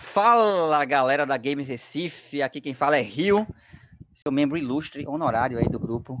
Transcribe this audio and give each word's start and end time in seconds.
Fala 0.00 0.82
galera 0.86 1.26
da 1.26 1.36
Games 1.36 1.68
Recife, 1.68 2.40
aqui 2.40 2.58
quem 2.58 2.72
fala 2.72 2.96
é 2.96 3.02
Rio, 3.02 3.46
seu 4.14 4.32
membro 4.32 4.56
ilustre, 4.56 5.06
honorário 5.06 5.58
aí 5.58 5.68
do 5.68 5.78
grupo. 5.78 6.18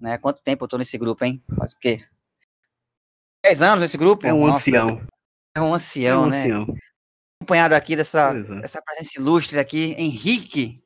Né? 0.00 0.16
Quanto 0.16 0.40
tempo 0.40 0.64
eu 0.64 0.68
tô 0.68 0.78
nesse 0.78 0.96
grupo, 0.96 1.24
hein? 1.24 1.42
Faz 1.58 1.72
o 1.72 1.78
quê? 1.78 2.04
10 3.44 3.62
anos 3.62 3.80
nesse 3.80 3.98
grupo? 3.98 4.24
É 4.28 4.32
um 4.32 4.46
Nossa, 4.46 4.58
ancião. 4.58 5.00
É 5.56 5.60
um 5.60 5.74
ancião, 5.74 6.22
é 6.22 6.26
um 6.26 6.30
né? 6.30 6.42
Ancião. 6.44 6.76
Acompanhado 7.42 7.74
aqui 7.74 7.96
dessa, 7.96 8.30
é. 8.30 8.60
dessa 8.60 8.80
presença 8.80 9.20
ilustre 9.20 9.58
aqui, 9.58 9.96
Henrique, 9.98 10.80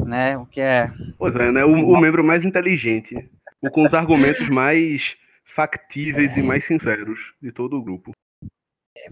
né? 0.00 0.38
O 0.38 0.46
que 0.46 0.62
é. 0.62 0.90
Pois 1.18 1.36
é, 1.36 1.52
né? 1.52 1.62
O, 1.62 1.90
o 1.90 2.00
membro 2.00 2.24
mais 2.24 2.44
inteligente, 2.44 3.30
o 3.60 3.70
com 3.70 3.84
os 3.84 3.92
argumentos 3.92 4.48
mais 4.48 5.14
factíveis 5.44 6.36
é. 6.36 6.40
e 6.40 6.42
mais 6.42 6.64
sinceros 6.66 7.34
de 7.40 7.52
todo 7.52 7.76
o 7.76 7.82
grupo 7.82 8.12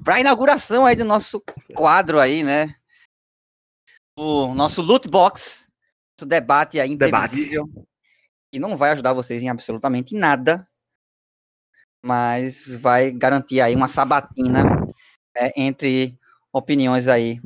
para 0.04 0.16
a 0.16 0.20
inauguração 0.20 0.86
aí 0.86 0.96
do 0.96 1.04
nosso 1.04 1.42
quadro 1.74 2.18
aí, 2.18 2.42
né? 2.42 2.74
O 4.16 4.54
nosso 4.54 4.82
loot 4.82 5.08
box, 5.08 5.68
nosso 6.18 6.28
debate 6.28 6.78
aí 6.78 6.90
imprevisível, 6.90 7.66
debate. 7.66 7.88
que 8.52 8.60
não 8.60 8.76
vai 8.76 8.90
ajudar 8.90 9.12
vocês 9.12 9.42
em 9.42 9.48
absolutamente 9.48 10.14
nada, 10.14 10.64
mas 12.04 12.76
vai 12.76 13.10
garantir 13.10 13.60
aí 13.60 13.74
uma 13.74 13.88
sabatina 13.88 14.64
né, 15.34 15.50
entre 15.56 16.18
opiniões 16.52 17.08
aí 17.08 17.40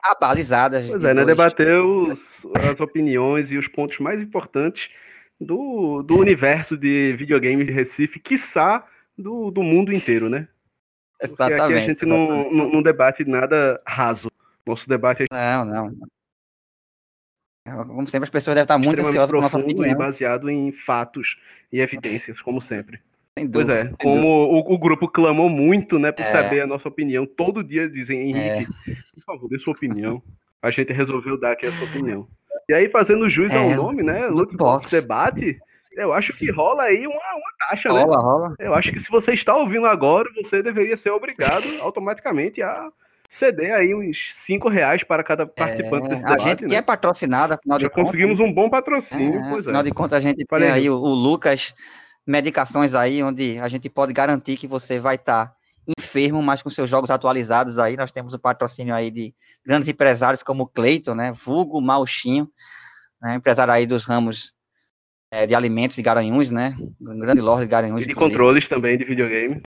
abalizadas. 0.00 0.86
Pois 0.86 1.04
é, 1.04 1.14
né? 1.14 1.24
Debater 1.24 1.80
os, 1.80 2.46
as 2.70 2.80
opiniões 2.80 3.50
e 3.50 3.58
os 3.58 3.66
pontos 3.66 3.98
mais 3.98 4.20
importantes 4.20 4.88
do, 5.40 6.02
do 6.02 6.16
universo 6.18 6.76
de 6.76 7.14
videogames 7.16 7.66
de 7.66 7.72
Recife, 7.72 8.20
quiçá 8.20 8.84
do, 9.16 9.50
do 9.50 9.62
mundo 9.62 9.92
inteiro, 9.92 10.28
né? 10.28 10.48
Exatamente. 11.22 11.62
aqui 11.62 11.74
a 11.74 11.78
gente 11.78 12.06
não, 12.06 12.50
não, 12.50 12.72
não, 12.72 12.82
debate 12.82 13.24
nada 13.24 13.80
raso. 13.86 14.30
Nosso 14.66 14.88
debate 14.88 15.24
é. 15.24 15.26
Não, 15.34 15.64
não. 15.64 15.94
Como 17.86 18.06
sempre, 18.06 18.24
as 18.24 18.30
pessoas 18.30 18.54
devem 18.54 18.64
estar 18.64 18.78
muito 18.78 19.00
ansiosas 19.00 19.30
por 19.30 19.40
nossa 19.40 19.58
opinião. 19.58 19.86
E 19.86 19.94
baseado 19.94 20.48
em 20.48 20.72
fatos 20.72 21.36
e 21.72 21.80
evidências, 21.80 22.40
como 22.40 22.60
sempre. 22.60 23.00
Pois 23.52 23.68
é, 23.68 23.92
como 24.00 24.26
o, 24.28 24.74
o, 24.74 24.78
grupo 24.78 25.06
clamou 25.06 25.48
muito, 25.48 25.96
né, 25.98 26.10
por 26.10 26.22
é. 26.22 26.32
saber 26.32 26.62
a 26.62 26.66
nossa 26.66 26.88
opinião, 26.88 27.24
todo 27.24 27.62
dia 27.62 27.88
dizem, 27.88 28.30
Henrique, 28.30 28.72
é. 28.90 28.94
por 29.14 29.22
favor, 29.24 29.48
dê 29.48 29.58
sua 29.60 29.74
opinião. 29.74 30.20
A 30.60 30.72
gente 30.72 30.92
resolveu 30.92 31.38
dar 31.38 31.52
aqui 31.52 31.66
a 31.66 31.70
sua 31.70 31.86
opinião. 31.86 32.26
E 32.68 32.74
aí, 32.74 32.88
fazendo 32.90 33.28
jus 33.28 33.52
ao 33.52 33.70
é, 33.70 33.76
nome, 33.76 34.02
né, 34.02 34.26
Loot 34.26 34.56
Box 34.56 34.90
Debate, 34.90 35.58
eu 35.98 36.12
acho 36.12 36.32
que 36.36 36.50
rola 36.50 36.84
aí 36.84 37.06
uma, 37.06 37.14
uma 37.14 37.52
taxa, 37.58 37.88
rola, 37.88 38.16
né? 38.16 38.22
Rola, 38.22 38.54
Eu 38.58 38.74
acho 38.74 38.92
que 38.92 39.00
se 39.00 39.10
você 39.10 39.32
está 39.32 39.54
ouvindo 39.56 39.86
agora, 39.86 40.28
você 40.34 40.62
deveria 40.62 40.96
ser 40.96 41.10
obrigado 41.10 41.64
automaticamente 41.82 42.62
a 42.62 42.90
ceder 43.28 43.74
aí 43.74 43.94
uns 43.94 44.16
5 44.32 44.68
reais 44.68 45.04
para 45.04 45.22
cada 45.22 45.46
participante 45.46 46.06
é, 46.06 46.08
desse 46.08 46.22
debate. 46.22 46.42
A 46.42 46.48
gente 46.48 46.62
né? 46.62 46.68
que 46.68 46.74
é 46.76 46.82
patrocinado, 46.82 47.54
afinal 47.54 47.78
Já 47.78 47.88
de 47.88 47.92
conseguimos 47.92 48.38
contas, 48.38 48.50
um 48.50 48.54
bom 48.54 48.70
patrocínio, 48.70 49.40
é, 49.40 49.50
pois 49.50 49.66
é. 49.66 49.68
Afinal 49.68 49.82
de 49.82 49.90
contas, 49.90 50.18
a 50.18 50.20
gente 50.20 50.44
tem 50.44 50.70
aí 50.70 50.88
o, 50.88 50.94
o, 50.94 51.14
Lucas 51.14 51.74
Medicações 52.26 52.94
aí, 52.94 53.22
onde 53.22 53.58
a 53.58 53.68
gente 53.68 53.88
pode 53.88 54.12
garantir 54.12 54.56
que 54.56 54.66
você 54.66 54.98
vai 54.98 55.16
estar 55.16 55.46
tá 55.46 55.54
enfermo, 55.98 56.42
mas 56.42 56.62
com 56.62 56.68
seus 56.68 56.88
jogos 56.88 57.10
atualizados 57.10 57.78
aí. 57.78 57.96
Nós 57.96 58.12
temos 58.12 58.34
o 58.34 58.38
patrocínio 58.38 58.94
aí 58.94 59.10
de 59.10 59.34
grandes 59.64 59.88
empresários 59.88 60.42
como 60.42 60.64
o 60.64 60.66
Cleiton, 60.66 61.14
né? 61.14 61.32
Vulgo 61.32 61.80
Malchinho, 61.80 62.50
né, 63.20 63.34
empresário 63.34 63.72
aí 63.72 63.86
dos 63.86 64.06
ramos 64.06 64.52
é, 65.30 65.46
de 65.46 65.54
alimentos 65.54 65.96
de 65.96 66.02
Garanhuns, 66.02 66.50
né? 66.50 66.76
Um 67.00 67.18
grande 67.18 67.40
loja 67.40 67.64
de 67.64 67.70
Garanhuns. 67.70 68.02
E 68.02 68.06
de 68.06 68.12
inclusive. 68.12 68.36
controles 68.36 68.68
também 68.68 68.96
de 68.96 69.04
videogame. 69.04 69.62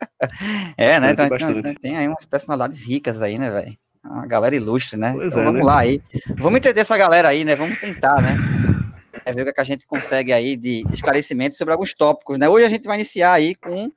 é, 0.76 1.00
né? 1.00 1.12
Então, 1.12 1.28
tem, 1.62 1.74
tem, 1.74 1.96
aí 1.96 2.06
umas 2.06 2.24
personalidades 2.24 2.86
ricas 2.86 3.22
aí, 3.22 3.38
né, 3.38 3.50
velho? 3.50 3.76
Uma 4.04 4.26
galera 4.26 4.54
ilustre, 4.54 4.98
né? 4.98 5.14
Então, 5.14 5.40
é, 5.40 5.44
vamos 5.44 5.60
né? 5.60 5.62
lá 5.62 5.80
aí. 5.80 6.00
Vamos 6.38 6.58
entender 6.58 6.80
essa 6.80 6.96
galera 6.96 7.28
aí, 7.28 7.44
né? 7.44 7.54
Vamos 7.54 7.78
tentar, 7.78 8.22
né? 8.22 8.36
É 9.24 9.32
ver 9.32 9.46
o 9.46 9.52
que 9.52 9.60
a 9.60 9.64
gente 9.64 9.86
consegue 9.86 10.32
aí 10.32 10.56
de 10.56 10.84
esclarecimento 10.92 11.54
sobre 11.54 11.72
alguns 11.72 11.92
tópicos, 11.92 12.38
né? 12.38 12.48
Hoje 12.48 12.64
a 12.64 12.68
gente 12.68 12.86
vai 12.86 12.96
iniciar 12.96 13.32
aí 13.32 13.54
com 13.54 13.90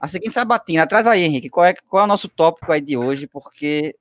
a 0.00 0.06
seguinte 0.06 0.34
sabatina. 0.34 0.86
Traz 0.86 1.06
aí, 1.06 1.24
Henrique, 1.24 1.48
qual 1.48 1.66
é, 1.66 1.74
qual 1.88 2.02
é 2.02 2.04
o 2.04 2.08
nosso 2.08 2.28
tópico 2.28 2.70
aí 2.70 2.80
de 2.80 2.96
hoje, 2.96 3.26
porque... 3.26 3.94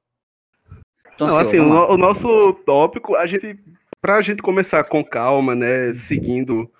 Não, 1.19 1.37
assim, 1.39 1.59
o, 1.59 1.93
o 1.93 1.97
nosso 1.97 2.53
tópico, 2.65 3.15
a 3.15 3.25
gente 3.25 3.57
para 4.05 4.17
a 4.17 4.21
gente 4.21 4.43
começar 4.43 4.83
com 4.83 5.03
calma, 5.03 5.55
né, 5.55 5.91
seguindo 5.95 6.71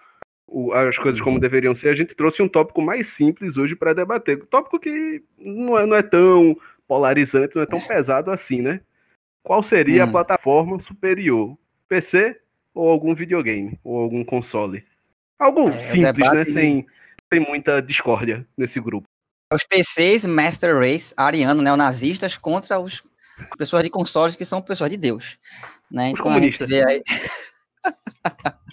o, 0.46 0.72
as 0.72 0.96
coisas 0.96 1.20
como 1.20 1.40
deveriam 1.40 1.74
ser, 1.74 1.90
a 1.90 1.96
gente 1.96 2.14
trouxe 2.14 2.40
um 2.44 2.48
tópico 2.48 2.84
mais 2.84 3.08
simples 3.08 3.58
hoje 3.58 3.76
para 3.76 3.96
debater. 3.96 4.44
Um 4.44 4.46
tópico 4.46 4.80
que 4.80 5.24
não 5.36 5.76
é, 5.76 5.88
não 5.88 5.96
é 5.96 6.04
tão 6.04 6.56
polarizante, 6.88 7.56
não 7.56 7.64
é 7.64 7.66
tão 7.66 7.82
pesado 7.82 8.30
assim, 8.30 8.62
né? 8.62 8.80
Qual 9.42 9.64
seria 9.64 10.06
hum. 10.06 10.08
a 10.08 10.12
plataforma 10.12 10.80
superior? 10.80 11.58
PC 11.90 12.40
ou 12.76 12.88
algum 12.92 13.16
videogame? 13.16 13.80
Ou 13.84 14.04
algum 14.04 14.24
console? 14.24 14.86
Algo 15.40 15.68
é, 15.70 15.72
simples, 15.72 16.32
né? 16.32 16.46
Sem, 16.46 16.86
sem 17.34 17.40
muita 17.40 17.82
discórdia 17.82 18.46
nesse 18.56 18.80
grupo. 18.80 19.08
Os 19.52 19.64
PCs 19.64 20.28
Master 20.28 20.78
Race 20.78 21.12
ariano, 21.18 21.64
neonazistas, 21.64 22.38
contra 22.38 22.78
os 22.78 23.04
pessoas 23.58 23.82
de 23.82 23.90
consoles 23.90 24.36
que 24.36 24.46
são 24.46 24.62
pessoas 24.62 24.92
de 24.92 24.98
Deus. 24.98 25.40
Né? 25.92 26.10
Então 26.10 26.32
aí. 26.32 27.04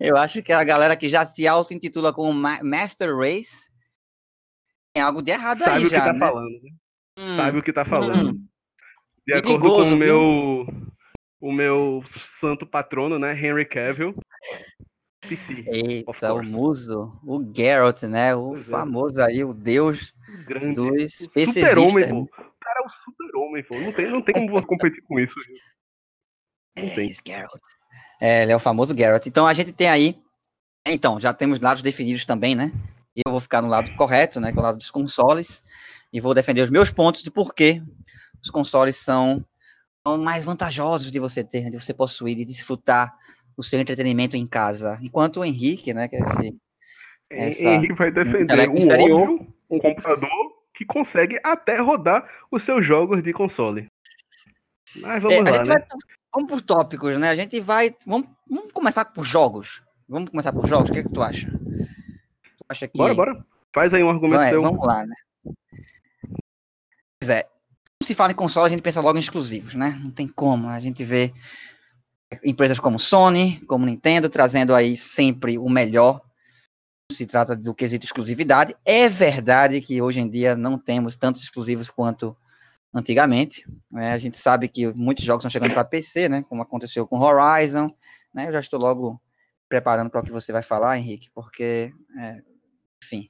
Eu 0.00 0.16
acho 0.16 0.42
que 0.42 0.52
a 0.52 0.64
galera 0.64 0.96
que 0.96 1.08
já 1.08 1.24
se 1.24 1.46
auto-intitula 1.46 2.12
como 2.12 2.32
Master 2.32 3.16
Race 3.16 3.70
tem 4.94 5.02
algo 5.02 5.22
de 5.22 5.30
errado 5.30 5.60
Sabe 5.60 5.76
aí 5.76 5.84
o 5.84 5.88
que 5.88 5.94
já, 5.94 6.04
tá 6.04 6.12
né? 6.12 6.18
falando, 6.18 6.62
né? 6.62 6.70
Hum. 7.18 7.36
Sabe 7.36 7.58
o 7.58 7.62
que 7.62 7.72
tá 7.72 7.84
falando. 7.84 8.30
Hum. 8.30 8.46
De 9.26 9.34
acordo 9.34 9.60
Perigoso, 9.60 9.90
com 9.90 9.96
o 9.96 9.98
meu, 9.98 10.66
o 11.40 11.52
meu 11.52 12.04
santo 12.40 12.66
patrono, 12.66 13.18
né, 13.18 13.32
Henry 13.34 13.64
Cavill. 13.64 14.14
PC, 15.28 15.64
Eita, 15.68 16.34
o 16.34 16.42
muso, 16.42 17.16
o 17.24 17.40
Geralt, 17.54 18.02
né? 18.02 18.34
O 18.34 18.48
pois 18.48 18.66
é. 18.66 18.70
famoso 18.70 19.20
é. 19.20 19.24
aí, 19.24 19.44
o 19.44 19.54
deus 19.54 20.12
Grande. 20.46 20.74
dos 20.74 21.12
Super-homem, 21.14 22.08
pô. 22.08 22.20
O 22.22 22.28
cara 22.60 22.80
é 22.80 22.86
o 22.86 22.90
super-homem, 22.90 23.62
pô. 23.62 23.78
Não 23.78 23.92
tem, 23.92 24.10
não 24.10 24.20
tem 24.20 24.34
como 24.34 24.50
você 24.50 24.66
competir 24.66 25.00
com 25.04 25.20
isso. 25.20 25.34
Gente. 25.44 25.62
É. 26.76 26.94
É, 28.20 28.42
ele 28.42 28.52
é 28.52 28.56
o 28.56 28.60
famoso 28.60 28.96
Geralt. 28.96 29.26
Então 29.26 29.46
a 29.46 29.54
gente 29.54 29.72
tem 29.72 29.88
aí. 29.88 30.16
Então, 30.86 31.20
já 31.20 31.32
temos 31.32 31.60
lados 31.60 31.82
definidos 31.82 32.24
também, 32.24 32.54
né? 32.54 32.72
Eu 33.14 33.30
vou 33.30 33.40
ficar 33.40 33.62
no 33.62 33.68
lado 33.68 33.94
correto, 33.94 34.40
né? 34.40 34.52
Com 34.52 34.58
é 34.58 34.60
o 34.60 34.64
lado 34.64 34.78
dos 34.78 34.90
consoles. 34.90 35.62
E 36.12 36.20
vou 36.20 36.34
defender 36.34 36.62
os 36.62 36.70
meus 36.70 36.90
pontos 36.90 37.22
de 37.22 37.30
por 37.30 37.54
que 37.54 37.82
os 38.42 38.50
consoles 38.50 38.96
são, 38.96 39.44
são 40.06 40.18
mais 40.18 40.44
vantajosos 40.44 41.10
de 41.10 41.18
você 41.18 41.44
ter, 41.44 41.70
de 41.70 41.80
você 41.80 41.94
possuir, 41.94 42.36
de 42.36 42.44
desfrutar 42.44 43.14
o 43.56 43.62
seu 43.62 43.80
entretenimento 43.80 44.36
em 44.36 44.46
casa. 44.46 44.98
Enquanto 45.02 45.40
o 45.40 45.44
Henrique, 45.44 45.92
né? 45.92 46.08
Que 46.08 46.16
é 46.16 46.20
esse, 46.20 46.58
essa, 47.30 47.64
Henrique 47.64 47.94
vai 47.94 48.10
defender 48.10 48.68
um 48.68 48.88
óbvio, 48.88 49.54
um 49.70 49.78
computador 49.78 50.30
que 50.74 50.84
consegue 50.84 51.38
até 51.42 51.78
rodar 51.80 52.28
os 52.50 52.62
seus 52.64 52.84
jogos 52.84 53.22
de 53.22 53.32
console. 53.32 53.88
Mas 55.00 55.22
vamos 55.22 55.38
é, 55.38 55.50
lá, 55.50 55.58
né? 55.58 55.64
Vai, 55.64 55.86
Vamos 56.34 56.48
por 56.48 56.62
tópicos, 56.62 57.18
né? 57.18 57.28
A 57.30 57.34
gente 57.34 57.60
vai. 57.60 57.94
Vamos, 58.06 58.28
vamos 58.48 58.72
começar 58.72 59.04
por 59.04 59.24
jogos. 59.24 59.82
Vamos 60.08 60.30
começar 60.30 60.52
por 60.52 60.66
jogos? 60.66 60.88
O 60.88 60.92
que, 60.92 61.00
é 61.00 61.02
que 61.02 61.12
tu 61.12 61.22
acha? 61.22 61.50
Tu 61.50 62.64
acha 62.68 62.88
que. 62.88 62.96
Bora, 62.96 63.14
bora. 63.14 63.46
Faz 63.74 63.92
aí 63.92 64.02
um 64.02 64.10
argumento 64.10 64.42
então, 64.42 64.60
é. 64.60 64.62
Vamos 64.62 64.86
lá, 64.86 65.06
né? 65.06 65.14
Pois 67.20 67.30
é. 67.30 67.42
Quando 67.42 68.06
se 68.06 68.14
fala 68.14 68.32
em 68.32 68.34
console, 68.34 68.66
a 68.66 68.70
gente 68.70 68.82
pensa 68.82 69.00
logo 69.00 69.16
em 69.16 69.20
exclusivos, 69.20 69.74
né? 69.74 69.98
Não 70.02 70.10
tem 70.10 70.26
como. 70.26 70.68
A 70.68 70.80
gente 70.80 71.04
vê 71.04 71.32
empresas 72.42 72.80
como 72.80 72.98
Sony, 72.98 73.60
como 73.66 73.86
Nintendo, 73.86 74.28
trazendo 74.28 74.74
aí 74.74 74.96
sempre 74.96 75.58
o 75.58 75.68
melhor. 75.68 76.20
Se 77.10 77.26
trata 77.26 77.54
do 77.54 77.74
quesito 77.74 78.06
exclusividade. 78.06 78.74
É 78.84 79.06
verdade 79.06 79.80
que 79.82 80.00
hoje 80.00 80.20
em 80.20 80.28
dia 80.28 80.56
não 80.56 80.78
temos 80.78 81.14
tantos 81.14 81.42
exclusivos 81.42 81.90
quanto 81.90 82.36
antigamente. 82.94 83.64
Né? 83.90 84.12
A 84.12 84.18
gente 84.18 84.36
sabe 84.36 84.68
que 84.68 84.92
muitos 84.94 85.24
jogos 85.24 85.42
estão 85.42 85.50
chegando 85.50 85.74
para 85.74 85.84
PC, 85.84 86.28
né? 86.28 86.44
Como 86.48 86.62
aconteceu 86.62 87.06
com 87.06 87.18
Horizon. 87.18 87.88
Né? 88.34 88.48
Eu 88.48 88.52
já 88.52 88.60
estou 88.60 88.80
logo 88.80 89.20
preparando 89.68 90.10
para 90.10 90.20
o 90.20 90.24
que 90.24 90.30
você 90.30 90.52
vai 90.52 90.62
falar, 90.62 90.98
Henrique, 90.98 91.30
porque, 91.34 91.92
é, 92.18 92.42
enfim, 93.02 93.28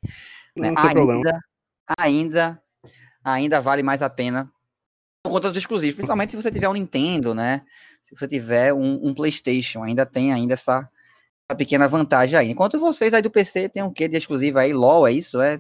né? 0.56 0.72
ainda, 0.76 1.40
ainda, 1.96 2.62
ainda 3.22 3.60
vale 3.60 3.82
mais 3.82 4.02
a 4.02 4.10
pena 4.10 4.50
por 5.22 5.30
conta 5.30 5.48
dos 5.48 5.58
exclusivos, 5.58 5.94
principalmente 5.94 6.30
se 6.30 6.36
você 6.36 6.50
tiver 6.50 6.68
um 6.68 6.72
Nintendo, 6.72 7.32
né? 7.32 7.62
Se 8.02 8.16
você 8.16 8.26
tiver 8.26 8.74
um, 8.74 9.06
um 9.06 9.14
PlayStation, 9.14 9.84
ainda 9.84 10.04
tem 10.04 10.32
ainda 10.32 10.54
essa 10.54 10.90
pequena 11.54 11.88
vantagem 11.88 12.38
aí. 12.38 12.50
Enquanto 12.50 12.78
vocês 12.78 13.14
aí 13.14 13.22
do 13.22 13.30
PC 13.30 13.68
tem 13.68 13.82
um 13.82 13.92
quê 13.92 14.08
de 14.08 14.16
exclusivo 14.16 14.58
aí? 14.58 14.72
LOL, 14.72 15.06
é 15.06 15.12
isso? 15.12 15.40
É? 15.40 15.54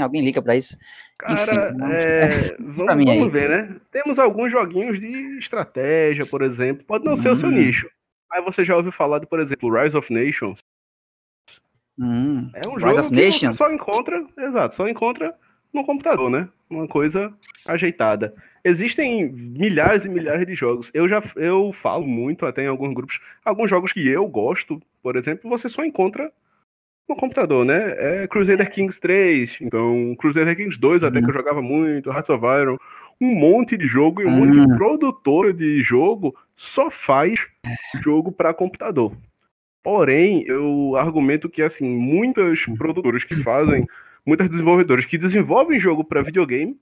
Alguém 0.00 0.24
liga 0.24 0.40
para 0.40 0.56
isso? 0.56 0.76
Cara, 1.18 1.42
Enfim, 1.42 1.84
é... 1.92 2.28
vamos, 2.58 3.04
vamos 3.04 3.32
ver, 3.32 3.48
né? 3.48 3.76
Temos 3.90 4.18
alguns 4.18 4.50
joguinhos 4.50 4.98
de 4.98 5.38
estratégia, 5.38 6.26
por 6.26 6.42
exemplo. 6.42 6.84
Pode 6.84 7.04
não 7.04 7.16
ser 7.16 7.30
o 7.30 7.36
seu 7.36 7.48
hum. 7.48 7.52
nicho. 7.52 7.88
Mas 8.30 8.44
você 8.44 8.64
já 8.64 8.76
ouviu 8.76 8.92
falar 8.92 9.20
de, 9.20 9.26
por 9.26 9.38
exemplo, 9.38 9.72
Rise 9.72 9.96
of 9.96 10.12
Nations? 10.12 10.58
Hum. 11.98 12.50
É 12.54 12.68
um 12.68 12.74
Rise 12.74 12.96
jogo 12.96 13.08
que 13.10 13.32
você 13.32 13.54
só 13.54 13.72
encontra, 13.72 14.26
exato, 14.38 14.74
só 14.74 14.88
encontra 14.88 15.34
no 15.72 15.84
computador, 15.84 16.30
né? 16.30 16.48
Uma 16.68 16.88
coisa 16.88 17.32
ajeitada. 17.66 18.34
Existem 18.64 19.30
milhares 19.30 20.04
e 20.04 20.08
milhares 20.08 20.46
de 20.46 20.54
jogos. 20.54 20.90
Eu 20.94 21.06
já 21.08 21.22
eu 21.36 21.72
falo 21.72 22.06
muito 22.06 22.46
até 22.46 22.64
em 22.64 22.68
alguns 22.68 22.94
grupos, 22.94 23.20
alguns 23.44 23.68
jogos 23.68 23.92
que 23.92 24.08
eu 24.08 24.26
gosto, 24.26 24.80
por 25.02 25.16
exemplo, 25.16 25.50
você 25.50 25.68
só 25.68 25.84
encontra 25.84 26.32
no 27.06 27.14
computador, 27.14 27.66
né? 27.66 28.22
É 28.22 28.26
Crusader 28.26 28.70
Kings 28.70 28.98
3, 28.98 29.58
então 29.60 30.16
Crusader 30.18 30.56
Kings 30.56 30.80
2 30.80 31.04
até 31.04 31.18
que 31.18 31.24
eu 31.24 31.28
uhum. 31.28 31.34
jogava 31.34 31.60
muito, 31.60 32.10
Hearts 32.10 32.30
of 32.30 32.42
Iron, 32.42 32.78
um 33.20 33.34
monte 33.34 33.76
de 33.76 33.86
jogo 33.86 34.22
e 34.22 34.26
um 34.26 34.30
monte 34.30 34.52
de 34.52 34.60
uhum. 34.60 34.76
produtora 34.76 35.52
de 35.52 35.82
jogo 35.82 36.34
só 36.56 36.90
faz 36.90 37.46
jogo 38.02 38.32
para 38.32 38.54
computador. 38.54 39.14
Porém, 39.82 40.44
eu 40.46 40.96
argumento 40.96 41.50
que 41.50 41.60
assim, 41.60 41.86
muitas 41.86 42.64
produtoras 42.78 43.22
que 43.22 43.36
fazem, 43.36 43.86
muitas 44.24 44.48
desenvolvedoras 44.48 45.04
que 45.04 45.18
desenvolvem 45.18 45.78
jogo 45.78 46.02
para 46.02 46.22
videogame 46.22 46.74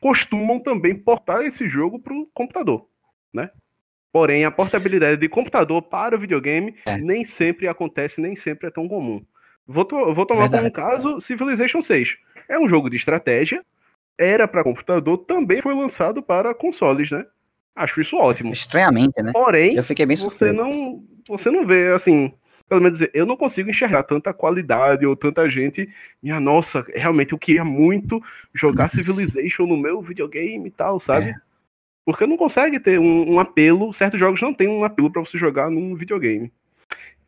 costumam 0.00 0.60
também 0.60 0.94
portar 0.94 1.42
esse 1.42 1.68
jogo 1.68 1.98
para 1.98 2.14
o 2.14 2.26
computador, 2.34 2.86
né? 3.32 3.50
Porém, 4.12 4.44
a 4.44 4.50
portabilidade 4.50 5.20
de 5.20 5.28
computador 5.28 5.82
para 5.82 6.14
o 6.14 6.18
videogame 6.20 6.76
é. 6.86 6.98
nem 6.98 7.24
sempre 7.24 7.66
acontece, 7.66 8.20
nem 8.20 8.36
sempre 8.36 8.68
é 8.68 8.70
tão 8.70 8.86
comum. 8.86 9.24
Vou, 9.66 9.84
to 9.84 10.14
vou 10.14 10.26
tomar 10.26 10.42
Verdade. 10.48 10.70
como 10.70 10.72
caso 10.72 11.20
Civilization 11.20 11.82
6. 11.82 12.16
É 12.48 12.58
um 12.58 12.68
jogo 12.68 12.88
de 12.88 12.96
estratégia, 12.96 13.64
era 14.16 14.46
para 14.46 14.62
computador, 14.62 15.18
também 15.18 15.60
foi 15.60 15.74
lançado 15.74 16.22
para 16.22 16.54
consoles, 16.54 17.10
né? 17.10 17.24
Acho 17.74 18.00
isso 18.00 18.16
ótimo. 18.16 18.52
Estranhamente, 18.52 19.20
né? 19.20 19.32
Porém, 19.32 19.74
eu 19.74 19.82
fiquei 19.82 20.06
bem 20.06 20.16
você 20.16 20.52
não, 20.52 21.02
você 21.26 21.50
não 21.50 21.66
vê 21.66 21.92
assim, 21.92 22.32
pelo 22.68 22.80
menos 22.80 22.98
eu 23.12 23.26
não 23.26 23.36
consigo 23.36 23.70
enxergar 23.70 24.02
tanta 24.04 24.32
qualidade 24.32 25.04
ou 25.06 25.14
tanta 25.14 25.48
gente. 25.48 25.88
Minha 26.22 26.40
nossa, 26.40 26.84
realmente 26.94 27.32
eu 27.32 27.38
queria 27.38 27.64
muito 27.64 28.22
jogar 28.54 28.88
Civilization 28.90 29.66
no 29.66 29.76
meu 29.76 30.00
videogame 30.00 30.68
e 30.68 30.70
tal, 30.70 30.98
sabe? 30.98 31.30
É. 31.30 31.34
Porque 32.04 32.26
não 32.26 32.36
consegue 32.36 32.78
ter 32.78 32.98
um, 32.98 33.34
um, 33.34 33.40
apelo, 33.40 33.92
certos 33.94 34.20
jogos 34.20 34.40
não 34.40 34.52
tem 34.52 34.68
um 34.68 34.84
apelo 34.84 35.10
para 35.10 35.22
você 35.22 35.38
jogar 35.38 35.70
num 35.70 35.94
videogame. 35.94 36.52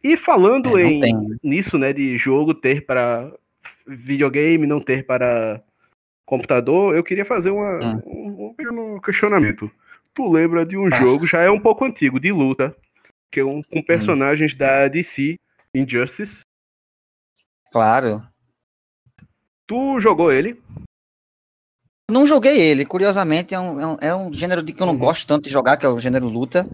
E 0.03 0.17
falando 0.17 0.79
é, 0.79 0.83
em 0.83 1.01
tem. 1.01 1.39
nisso, 1.43 1.79
né, 1.79 1.93
de 1.93 2.19
jogo 2.19 2.53
ter 2.55 2.85
para 2.85 3.33
videogame, 3.87 4.67
não 4.67 4.81
ter 4.81 5.05
para 5.07 5.63
computador, 6.27 6.95
eu 6.95 7.03
queria 7.03 7.25
fazer 7.25 7.51
uma, 7.51 7.79
hum. 7.83 8.03
um, 8.07 8.47
um 8.47 8.55
pequeno 8.55 9.01
questionamento. 9.01 9.71
Tu 10.13 10.31
lembra 10.31 10.67
de 10.67 10.77
um 10.77 10.91
Passa. 10.91 11.07
jogo, 11.07 11.27
já 11.27 11.41
é 11.41 11.51
um 11.51 11.61
pouco 11.61 11.85
antigo, 11.85 12.21
de 12.21 12.33
luta, 12.33 12.77
que 13.31 13.41
é 13.41 13.45
um 13.45 13.63
com 13.63 13.83
personagens 13.83 14.55
hum. 14.55 14.59
da 14.59 14.89
DC, 14.89 15.37
Injustice. 15.75 16.41
Claro. 17.71 18.23
Tu 19.67 20.01
jogou 20.01 20.33
ele? 20.33 20.61
Não 22.11 22.27
joguei 22.27 22.57
ele, 22.59 22.87
curiosamente, 22.87 23.55
é 23.55 23.59
um, 23.59 23.81
é 23.81 23.87
um, 23.87 23.97
é 24.01 24.15
um 24.15 24.33
gênero 24.33 24.63
de 24.63 24.73
que 24.73 24.81
eu 24.81 24.87
não 24.87 24.95
uhum. 24.95 25.01
gosto 25.01 25.27
tanto 25.27 25.45
de 25.45 25.51
jogar, 25.51 25.77
que 25.77 25.85
é 25.85 25.89
o 25.89 25.99
gênero 25.99 26.29
luta, 26.29 26.65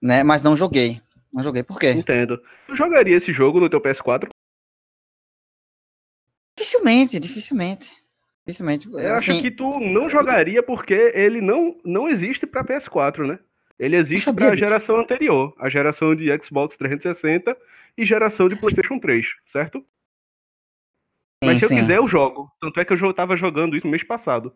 né? 0.00 0.22
Mas 0.22 0.42
não 0.42 0.54
joguei. 0.54 1.00
Não 1.32 1.42
joguei, 1.42 1.62
por 1.62 1.78
quê? 1.78 1.92
Entendo. 1.92 2.38
Tu 2.66 2.76
jogaria 2.76 3.16
esse 3.16 3.32
jogo 3.32 3.60
no 3.60 3.70
teu 3.70 3.80
PS4? 3.80 4.28
Dificilmente, 6.56 7.18
dificilmente. 7.18 7.90
Dificilmente. 8.46 8.88
Eu 8.88 9.14
assim, 9.14 9.32
acho 9.32 9.42
que 9.42 9.50
tu 9.50 9.80
não 9.80 10.08
jogaria 10.08 10.62
porque 10.62 11.12
ele 11.14 11.40
não, 11.40 11.78
não 11.84 12.08
existe 12.08 12.46
para 12.46 12.64
PS4, 12.64 13.26
né? 13.26 13.38
Ele 13.78 13.96
existe 13.96 14.32
para 14.32 14.50
a 14.50 14.56
geração 14.56 14.98
anterior, 14.98 15.54
a 15.58 15.68
geração 15.68 16.14
de 16.14 16.26
Xbox 16.42 16.76
360 16.76 17.56
e 17.96 18.04
geração 18.04 18.48
de 18.48 18.56
PlayStation 18.56 18.98
3, 18.98 19.26
certo? 19.46 19.78
Sim, 21.42 21.46
Mas 21.46 21.58
se 21.58 21.68
sim. 21.68 21.74
eu 21.74 21.80
quiser, 21.80 21.96
eu 21.98 22.08
jogo. 22.08 22.50
Tanto 22.60 22.80
é 22.80 22.84
que 22.84 22.92
eu 22.92 23.10
estava 23.10 23.36
jogando 23.36 23.76
isso 23.76 23.86
no 23.86 23.90
mês 23.92 24.02
passado. 24.02 24.52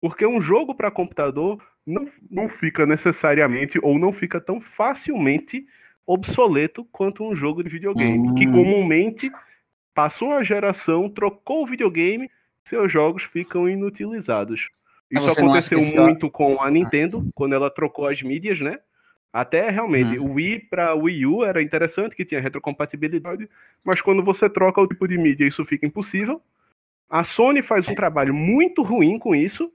Porque 0.00 0.26
um 0.26 0.40
jogo 0.40 0.74
para 0.74 0.90
computador 0.90 1.62
não, 1.86 2.04
não 2.30 2.48
fica 2.48 2.84
necessariamente 2.84 3.78
ou 3.82 3.98
não 3.98 4.12
fica 4.12 4.40
tão 4.40 4.60
facilmente 4.60 5.66
obsoleto 6.06 6.84
quanto 6.92 7.24
um 7.24 7.34
jogo 7.34 7.64
de 7.64 7.70
videogame, 7.70 8.28
hum. 8.28 8.34
que 8.34 8.46
comumente 8.46 9.30
passou 9.94 10.34
a 10.34 10.44
geração, 10.44 11.08
trocou 11.08 11.62
o 11.62 11.66
videogame, 11.66 12.30
seus 12.64 12.92
jogos 12.92 13.24
ficam 13.24 13.68
inutilizados. 13.68 14.68
Isso 15.10 15.40
aconteceu 15.40 15.80
muito 15.80 16.30
com 16.30 16.60
a 16.60 16.70
Nintendo, 16.70 17.28
quando 17.34 17.54
ela 17.54 17.70
trocou 17.70 18.06
as 18.06 18.20
mídias, 18.22 18.60
né? 18.60 18.78
Até 19.32 19.68
realmente, 19.70 20.18
hum. 20.18 20.30
o 20.30 20.32
Wii 20.34 20.60
para 20.70 20.94
Wii 20.94 21.26
U 21.26 21.44
era 21.44 21.62
interessante, 21.62 22.16
que 22.16 22.24
tinha 22.24 22.40
retrocompatibilidade, 22.40 23.48
mas 23.84 24.00
quando 24.00 24.22
você 24.22 24.48
troca 24.48 24.80
o 24.80 24.86
tipo 24.88 25.06
de 25.06 25.18
mídia, 25.18 25.46
isso 25.46 25.64
fica 25.64 25.86
impossível. 25.86 26.40
A 27.08 27.22
Sony 27.22 27.62
faz 27.62 27.86
um 27.86 27.94
trabalho 27.94 28.34
muito 28.34 28.82
ruim 28.82 29.18
com 29.18 29.34
isso, 29.34 29.70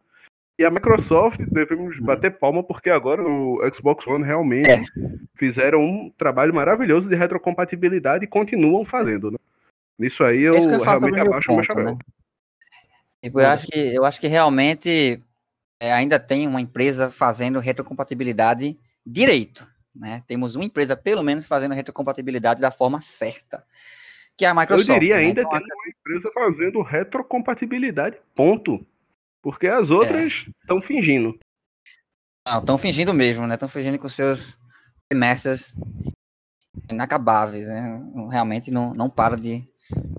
e 0.62 0.66
a 0.66 0.70
Microsoft 0.70 1.40
devemos 1.50 2.00
bater 2.00 2.38
palma 2.38 2.62
porque 2.64 2.90
agora 2.90 3.24
o 3.24 3.60
Xbox 3.74 4.06
One 4.06 4.24
realmente 4.24 4.70
é. 4.70 4.82
fizeram 5.36 5.84
um 5.84 6.12
trabalho 6.18 6.54
maravilhoso 6.54 7.10
de 7.10 7.16
retrocompatibilidade 7.16 8.26
e 8.26 8.28
continuam 8.28 8.86
fazendo, 8.86 9.32
né? 9.32 9.38
Isso 10.00 10.24
aí 10.24 10.42
eu, 10.42 10.54
eu 10.54 10.80
realmente 10.82 11.20
abaixo 11.20 11.52
o 11.52 11.56
meu 11.56 11.64
chapéu. 11.64 11.86
Né? 11.86 11.98
Tipo, 13.24 13.40
eu, 13.40 13.48
acho 13.48 13.68
que, 13.68 13.80
eu 13.80 14.06
acho 14.06 14.20
que 14.20 14.28
realmente 14.28 15.22
é, 15.80 15.94
ainda 15.94 16.20
tem 16.20 16.48
uma 16.48 16.62
empresa 16.62 17.12
fazendo 17.12 17.60
retrocompatibilidade 17.60 18.78
direito. 19.06 19.68
Né? 19.96 20.24
Temos 20.28 20.56
uma 20.56 20.66
empresa, 20.66 20.96
pelo 20.96 21.24
menos, 21.24 21.46
fazendo 21.46 21.76
retrocompatibilidade 21.76 22.62
da 22.62 22.72
forma 22.72 23.00
certa, 23.00 23.64
que 24.38 24.46
é 24.46 24.48
a 24.48 24.54
Microsoft. 24.54 24.90
Eu 24.90 25.00
diria 25.00 25.18
né? 25.18 25.24
ainda 25.24 25.42
então, 25.42 25.52
tem 25.52 25.62
uma 25.62 25.90
empresa 25.90 26.32
fazendo 26.34 26.82
retrocompatibilidade, 26.82 28.18
ponto. 28.36 28.86
Porque 29.42 29.68
as 29.68 29.90
outras 29.90 30.46
estão 30.62 30.78
é. 30.78 30.82
fingindo. 30.82 31.38
Estão 32.48 32.78
fingindo 32.78 33.14
mesmo, 33.14 33.46
né? 33.48 33.56
Estão 33.56 33.70
fingindo 33.70 34.00
com 34.00 34.08
seus 34.08 34.58
remessas 35.12 35.76
inacabáveis, 36.90 37.68
né? 37.68 38.02
Realmente 38.30 38.72
não, 38.72 38.94
não 38.94 39.10
para 39.10 39.36
de, 39.36 39.68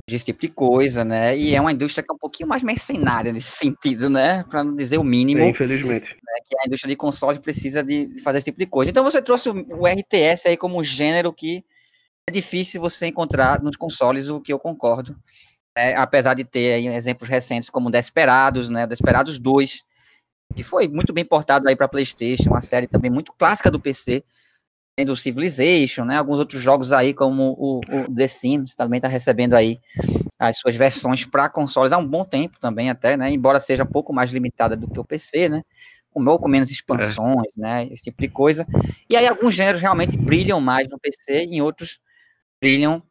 esse 0.08 0.24
tipo 0.26 0.40
de 0.40 0.48
coisa, 0.48 1.04
né? 1.04 1.36
E 1.36 1.54
é 1.54 1.60
uma 1.60 1.72
indústria 1.72 2.02
que 2.02 2.10
é 2.10 2.14
um 2.14 2.18
pouquinho 2.18 2.48
mais 2.48 2.62
mercenária 2.62 3.32
nesse 3.32 3.50
sentido, 3.56 4.10
né? 4.10 4.44
Para 4.48 4.62
não 4.64 4.74
dizer 4.74 4.98
o 4.98 5.04
mínimo. 5.04 5.40
É, 5.40 5.48
infelizmente. 5.48 6.14
Né? 6.14 6.40
Que 6.44 6.56
a 6.58 6.66
indústria 6.66 6.90
de 6.90 6.96
consoles 6.96 7.38
precisa 7.38 7.82
de, 7.82 8.06
de, 8.06 8.20
fazer 8.22 8.38
esse 8.38 8.46
tipo 8.46 8.58
de 8.58 8.66
coisa. 8.66 8.90
Então 8.90 9.04
você 9.04 9.22
trouxe 9.22 9.48
o, 9.48 9.54
o 9.80 9.86
RTS 9.86 10.48
aí 10.48 10.56
como 10.56 10.78
um 10.78 10.84
gênero 10.84 11.32
que 11.32 11.64
é 12.28 12.32
difícil 12.32 12.80
você 12.80 13.06
encontrar 13.06 13.62
nos 13.62 13.76
consoles, 13.76 14.28
o 14.28 14.40
que 14.40 14.52
eu 14.52 14.58
concordo. 14.58 15.16
É, 15.76 15.96
apesar 15.96 16.34
de 16.34 16.44
ter 16.44 16.74
aí 16.74 16.86
exemplos 16.88 17.28
recentes 17.28 17.70
como 17.70 17.90
Desperados, 17.90 18.68
né? 18.68 18.86
Desperados 18.86 19.38
2, 19.38 19.82
que 20.54 20.62
foi 20.62 20.86
muito 20.88 21.12
bem 21.12 21.24
portado 21.24 21.68
aí 21.68 21.74
para 21.74 21.88
PlayStation, 21.88 22.50
uma 22.50 22.60
série 22.60 22.86
também 22.86 23.10
muito 23.10 23.32
clássica 23.32 23.70
do 23.70 23.80
PC 23.80 24.22
do 25.04 25.16
Civilization, 25.16 26.04
né? 26.04 26.18
Alguns 26.18 26.38
outros 26.38 26.60
jogos 26.60 26.92
aí, 26.92 27.14
como 27.14 27.56
o, 27.58 27.78
o 27.78 28.14
The 28.14 28.28
Sims, 28.28 28.74
também 28.74 28.98
está 28.98 29.08
recebendo 29.08 29.54
aí 29.54 29.80
as 30.38 30.58
suas 30.58 30.76
versões 30.76 31.24
para 31.24 31.48
consoles 31.48 31.92
há 31.92 31.98
um 31.98 32.06
bom 32.06 32.24
tempo 32.24 32.58
também, 32.60 32.90
até, 32.90 33.16
né? 33.16 33.30
Embora 33.30 33.58
seja 33.58 33.84
um 33.84 33.86
pouco 33.86 34.12
mais 34.12 34.30
limitada 34.30 34.76
do 34.76 34.88
que 34.88 35.00
o 35.00 35.04
PC, 35.04 35.48
né? 35.48 35.62
Com, 36.10 36.22
ou 36.26 36.38
com 36.38 36.46
menos 36.46 36.70
expansões, 36.70 37.56
é. 37.56 37.60
né? 37.60 37.88
Esse 37.90 38.04
tipo 38.04 38.20
de 38.20 38.28
coisa. 38.28 38.66
E 39.08 39.16
aí 39.16 39.26
alguns 39.26 39.54
gêneros 39.54 39.80
realmente 39.80 40.18
brilham 40.18 40.60
mais 40.60 40.86
no 40.88 40.98
PC, 40.98 41.44
e 41.44 41.56
em 41.56 41.62
outros 41.62 41.98
brilham 42.60 43.02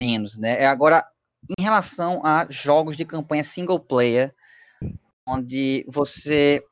menos, 0.00 0.38
né? 0.38 0.62
É, 0.62 0.66
agora, 0.66 1.04
em 1.58 1.62
relação 1.62 2.24
a 2.24 2.46
jogos 2.48 2.96
de 2.96 3.04
campanha 3.04 3.42
single 3.42 3.80
player, 3.80 4.32
onde 5.26 5.84
você 5.88 6.62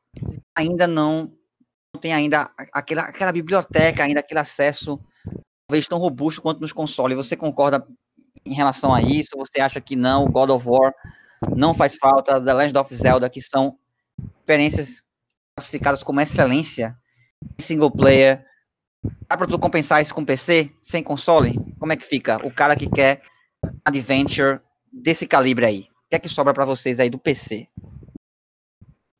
ainda 0.55 0.87
não 0.87 1.33
tem 1.95 2.13
ainda 2.13 2.49
aquela, 2.73 3.03
aquela 3.03 3.31
biblioteca, 3.31 4.03
ainda 4.03 4.19
aquele 4.19 4.39
acesso 4.39 4.99
talvez 5.67 5.87
tão 5.87 5.97
robusto 5.97 6.41
quanto 6.41 6.61
nos 6.61 6.71
consoles. 6.71 7.17
Você 7.17 7.35
concorda 7.35 7.85
em 8.45 8.53
relação 8.53 8.93
a 8.93 9.01
isso? 9.01 9.37
Você 9.37 9.59
acha 9.59 9.81
que 9.81 9.95
não? 9.95 10.27
God 10.27 10.51
of 10.51 10.67
War 10.67 10.93
não 11.55 11.73
faz 11.73 11.95
falta? 11.95 12.39
The 12.41 12.53
Legend 12.53 12.77
of 12.77 12.93
Zelda, 12.93 13.29
que 13.29 13.41
são 13.41 13.77
experiências 14.39 15.03
classificadas 15.57 16.03
como 16.03 16.21
excelência 16.21 16.97
single 17.59 17.91
player. 17.91 18.45
Dá 19.27 19.37
pra 19.37 19.47
tu 19.47 19.59
compensar 19.59 20.01
isso 20.01 20.13
com 20.13 20.25
PC, 20.25 20.71
sem 20.81 21.03
console? 21.03 21.59
Como 21.79 21.91
é 21.91 21.95
que 21.95 22.03
fica? 22.03 22.37
O 22.45 22.51
cara 22.51 22.75
que 22.75 22.89
quer 22.89 23.21
adventure 23.83 24.59
desse 24.91 25.27
calibre 25.27 25.65
aí. 25.65 25.79
O 26.05 26.09
que 26.09 26.15
é 26.15 26.19
que 26.19 26.29
sobra 26.29 26.53
para 26.53 26.65
vocês 26.65 26.99
aí 26.99 27.09
do 27.09 27.19
PC? 27.19 27.67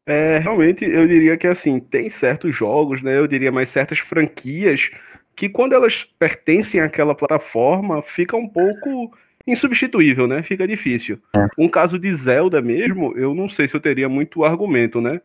É, 0.06 0.38
realmente, 0.38 0.86
eu 0.86 1.08
diria 1.08 1.36
que 1.36 1.48
assim, 1.48 1.80
tem 1.80 2.10
certos 2.10 2.56
jogos, 2.56 3.02
né? 3.02 3.18
Eu 3.18 3.28
diria 3.28 3.52
mais 3.52 3.70
certas 3.70 4.00
franquias 4.00 4.92
que 5.36 5.50
quando 5.50 5.74
elas 5.74 6.04
pertencem 6.18 6.80
àquela 6.80 7.16
plataforma, 7.16 8.02
fica 8.02 8.38
um 8.38 8.48
pouco 8.48 9.12
insubstituível, 9.48 10.28
né? 10.28 10.44
Fica 10.44 10.68
difícil. 10.68 11.20
É. 11.36 11.48
Um 11.58 11.68
caso 11.68 12.00
de 12.00 12.14
Zelda 12.14 12.62
mesmo, 12.62 13.14
eu 13.18 13.36
não 13.36 13.50
sei 13.50 13.68
se 13.68 13.76
eu 13.76 13.82
teria 13.82 14.08
muito 14.08 14.44
argumento, 14.44 15.02
né? 15.02 15.22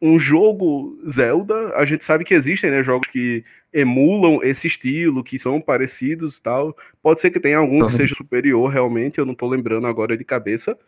Um 0.00 0.18
jogo 0.18 0.98
Zelda, 1.10 1.74
a 1.74 1.84
gente 1.84 2.04
sabe 2.04 2.24
que 2.24 2.34
existem, 2.34 2.70
né, 2.70 2.82
jogos 2.82 3.08
que 3.08 3.42
emulam 3.72 4.40
esse 4.42 4.66
estilo, 4.66 5.24
que 5.24 5.38
são 5.38 5.60
parecidos 5.60 6.36
e 6.36 6.42
tal. 6.42 6.76
Pode 7.02 7.20
ser 7.20 7.30
que 7.30 7.40
tenha 7.40 7.58
algum 7.58 7.78
que 7.78 7.84
uhum. 7.84 7.90
seja 7.90 8.14
superior 8.14 8.70
realmente, 8.70 9.18
eu 9.18 9.26
não 9.26 9.34
tô 9.34 9.48
lembrando 9.48 9.86
agora 9.86 10.16
de 10.16 10.24
cabeça. 10.24 10.78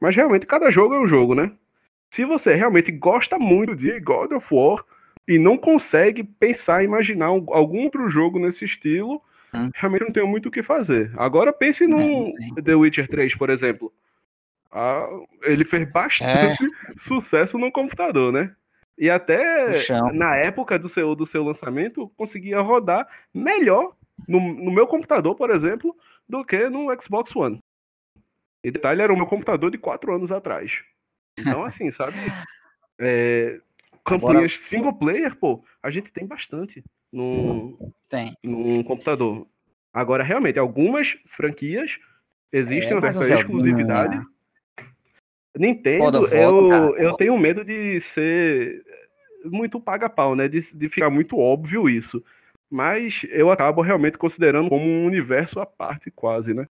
Mas 0.00 0.16
realmente 0.16 0.46
cada 0.46 0.70
jogo 0.70 0.94
é 0.94 1.00
um 1.00 1.06
jogo, 1.06 1.34
né? 1.34 1.52
Se 2.10 2.24
você 2.24 2.54
realmente 2.54 2.90
gosta 2.92 3.38
muito 3.38 3.74
de 3.74 3.98
God 4.00 4.32
of 4.32 4.46
War 4.54 4.84
e 5.26 5.38
não 5.38 5.56
consegue 5.56 6.22
pensar, 6.22 6.84
imaginar 6.84 7.26
algum 7.26 7.84
outro 7.84 8.08
jogo 8.08 8.38
nesse 8.38 8.64
estilo, 8.64 9.20
hum. 9.54 9.70
realmente 9.74 10.04
não 10.04 10.12
tem 10.12 10.26
muito 10.26 10.46
o 10.48 10.50
que 10.50 10.62
fazer. 10.62 11.12
Agora 11.16 11.52
pense 11.52 11.84
é, 11.84 12.62
The 12.62 12.74
Witcher 12.74 13.08
3, 13.08 13.36
por 13.36 13.50
exemplo. 13.50 13.92
Ah, 14.70 15.08
ele 15.42 15.64
fez 15.64 15.90
bastante 15.90 16.64
é. 16.64 16.94
sucesso 16.98 17.58
no 17.58 17.72
computador, 17.72 18.32
né? 18.32 18.54
E 18.98 19.10
até 19.10 19.68
na 20.14 20.36
época 20.36 20.78
do 20.78 20.88
seu, 20.88 21.14
do 21.14 21.26
seu 21.26 21.44
lançamento, 21.44 22.10
conseguia 22.16 22.60
rodar 22.60 23.06
melhor 23.32 23.94
no, 24.26 24.40
no 24.40 24.70
meu 24.70 24.86
computador, 24.86 25.34
por 25.34 25.50
exemplo, 25.50 25.94
do 26.26 26.44
que 26.44 26.68
no 26.70 26.88
Xbox 27.00 27.34
One. 27.36 27.58
E 28.64 28.70
detalhe, 28.70 29.02
era 29.02 29.12
o 29.12 29.16
meu 29.16 29.26
computador 29.26 29.70
de 29.70 29.78
quatro 29.78 30.14
anos 30.14 30.32
atrás. 30.32 30.82
Então, 31.38 31.64
assim, 31.64 31.90
sabe? 31.90 32.16
É, 32.98 33.60
campanhas 34.04 34.52
Agora... 34.52 34.68
single 34.68 34.92
player, 34.94 35.36
pô, 35.36 35.62
a 35.82 35.90
gente 35.90 36.12
tem 36.12 36.26
bastante 36.26 36.82
no, 37.12 37.92
tem. 38.08 38.32
no 38.42 38.82
computador. 38.84 39.46
Agora, 39.92 40.22
realmente, 40.22 40.58
algumas 40.58 41.16
franquias 41.26 41.98
existem 42.52 42.92
é, 42.92 42.96
uma 42.96 43.10
certa 43.10 43.40
exclusividade. 43.40 44.16
Né? 44.16 44.24
Nintendo, 45.58 46.26
eu, 46.28 46.96
eu 46.96 47.14
tenho 47.14 47.38
medo 47.38 47.64
de 47.64 48.00
ser 48.00 48.84
muito 49.44 49.80
paga-pau, 49.80 50.34
né? 50.36 50.48
De, 50.48 50.60
de 50.74 50.88
ficar 50.88 51.08
muito 51.08 51.38
óbvio 51.38 51.88
isso. 51.88 52.22
Mas 52.70 53.22
eu 53.30 53.50
acabo 53.50 53.80
realmente 53.80 54.18
considerando 54.18 54.68
como 54.68 54.84
um 54.84 55.06
universo 55.06 55.60
à 55.60 55.66
parte, 55.66 56.10
quase, 56.10 56.52
né? 56.52 56.66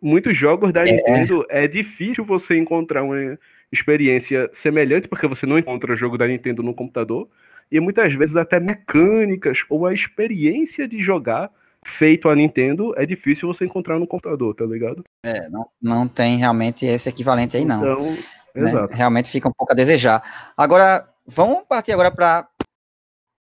Muitos 0.00 0.36
jogos 0.36 0.72
da 0.72 0.82
é. 0.82 0.84
Nintendo 0.84 1.44
é 1.48 1.66
difícil 1.66 2.24
você 2.24 2.56
encontrar 2.56 3.02
uma 3.02 3.38
experiência 3.72 4.48
semelhante, 4.52 5.08
porque 5.08 5.26
você 5.26 5.46
não 5.46 5.58
encontra 5.58 5.96
jogo 5.96 6.18
da 6.18 6.26
Nintendo 6.26 6.62
no 6.62 6.74
computador. 6.74 7.28
E 7.70 7.78
muitas 7.78 8.12
vezes 8.14 8.36
até 8.36 8.58
mecânicas 8.58 9.64
ou 9.68 9.86
a 9.86 9.94
experiência 9.94 10.88
de 10.88 11.00
jogar 11.00 11.50
feito 11.84 12.28
a 12.28 12.34
Nintendo 12.34 12.92
é 12.96 13.06
difícil 13.06 13.48
você 13.48 13.64
encontrar 13.64 13.98
no 13.98 14.06
computador, 14.06 14.54
tá 14.54 14.64
ligado? 14.64 15.04
É, 15.22 15.48
não, 15.48 15.66
não 15.80 16.08
tem 16.08 16.36
realmente 16.36 16.84
esse 16.84 17.08
equivalente 17.08 17.56
aí, 17.56 17.64
não. 17.64 17.80
Então, 17.80 18.16
né? 18.54 18.86
Realmente 18.92 19.30
fica 19.30 19.48
um 19.48 19.52
pouco 19.52 19.72
a 19.72 19.76
desejar. 19.76 20.52
Agora, 20.56 21.08
vamos 21.26 21.62
partir 21.68 21.92
agora 21.92 22.10
para 22.10 22.48